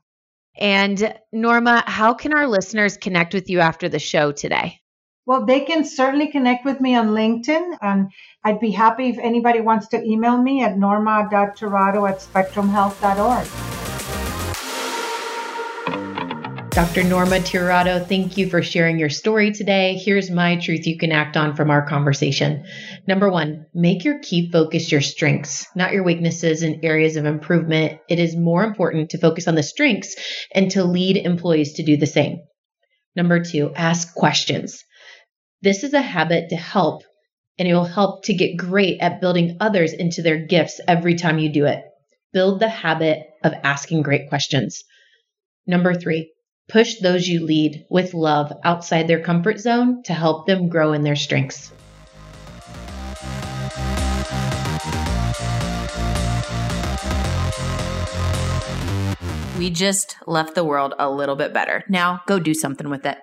And 0.58 1.18
Norma, 1.32 1.84
how 1.88 2.14
can 2.14 2.34
our 2.34 2.48
listeners 2.48 2.98
connect 2.98 3.34
with 3.34 3.50
you 3.50 3.62
after 3.62 3.90
the 3.90 4.00
show 4.00 4.32
today? 4.32 4.80
Well, 5.26 5.46
they 5.46 5.62
can 5.62 5.86
certainly 5.86 6.32
connect 6.32 6.66
with 6.66 6.82
me 6.82 6.96
on 6.96 7.10
LinkedIn. 7.10 7.78
And 7.82 8.12
I'd 8.44 8.60
be 8.60 8.72
happy 8.72 9.10
if 9.10 9.20
anybody 9.20 9.62
wants 9.62 9.88
to 9.90 10.04
email 10.04 10.42
me 10.42 10.64
at 10.64 10.78
norma.tirado 10.78 12.10
at 12.10 12.20
spectrumhealth.org. 12.20 13.69
Dr. 16.80 17.04
Norma 17.04 17.42
Tirado, 17.42 18.08
thank 18.08 18.38
you 18.38 18.50
for 18.50 18.64
sharing 18.64 19.00
your 19.00 19.10
story 19.10 19.52
today. 19.52 19.96
Here's 19.96 20.32
my 20.32 20.56
truth 20.56 20.88
you 20.88 20.98
can 20.98 21.12
act 21.12 21.36
on 21.36 21.54
from 21.54 21.70
our 21.70 21.86
conversation. 21.86 22.64
Number 23.06 23.30
one, 23.30 23.66
make 23.74 24.06
your 24.06 24.20
key 24.20 24.50
focus 24.50 24.90
your 24.90 25.02
strengths, 25.02 25.68
not 25.76 25.92
your 25.92 26.04
weaknesses 26.04 26.64
and 26.64 26.86
areas 26.86 27.18
of 27.18 27.26
improvement. 27.26 28.00
It 28.08 28.18
is 28.18 28.34
more 28.34 28.64
important 28.64 29.10
to 29.10 29.18
focus 29.18 29.50
on 29.50 29.56
the 29.56 29.62
strengths 29.62 30.16
and 30.56 30.72
to 30.72 30.86
lead 30.86 31.18
employees 31.18 31.74
to 31.74 31.84
do 31.84 31.98
the 31.98 32.08
same. 32.08 32.40
Number 33.14 33.44
two, 33.44 33.74
ask 33.76 34.14
questions. 34.14 34.82
This 35.62 35.84
is 35.84 35.92
a 35.92 36.02
habit 36.02 36.48
to 36.52 36.56
help, 36.56 37.04
and 37.58 37.68
it 37.68 37.74
will 37.74 37.84
help 37.84 38.24
to 38.24 38.34
get 38.34 38.56
great 38.56 39.02
at 39.02 39.20
building 39.20 39.58
others 39.60 39.92
into 39.92 40.22
their 40.22 40.46
gifts 40.46 40.80
every 40.88 41.16
time 41.16 41.40
you 41.40 41.52
do 41.52 41.66
it. 41.66 41.84
Build 42.32 42.62
the 42.62 42.70
habit 42.70 43.20
of 43.44 43.52
asking 43.66 44.02
great 44.04 44.30
questions. 44.30 44.86
Number 45.68 45.94
three, 45.94 46.32
Push 46.70 47.00
those 47.00 47.28
you 47.28 47.44
lead 47.44 47.84
with 47.90 48.14
love 48.14 48.54
outside 48.64 49.08
their 49.08 49.24
comfort 49.24 49.60
zone 49.60 50.04
to 50.04 50.14
help 50.14 50.46
them 50.46 50.70
grow 50.70 50.94
in 50.94 51.02
their 51.02 51.16
strengths. 51.16 51.72
We 59.58 59.72
just 59.72 60.16
left 60.28 60.54
the 60.54 60.64
world 60.64 60.94
a 61.00 61.10
little 61.10 61.36
bit 61.36 61.54
better. 61.54 61.84
Now 61.90 62.22
go 62.28 62.40
do 62.40 62.54
something 62.54 62.90
with 62.90 63.06
it. 63.06 63.18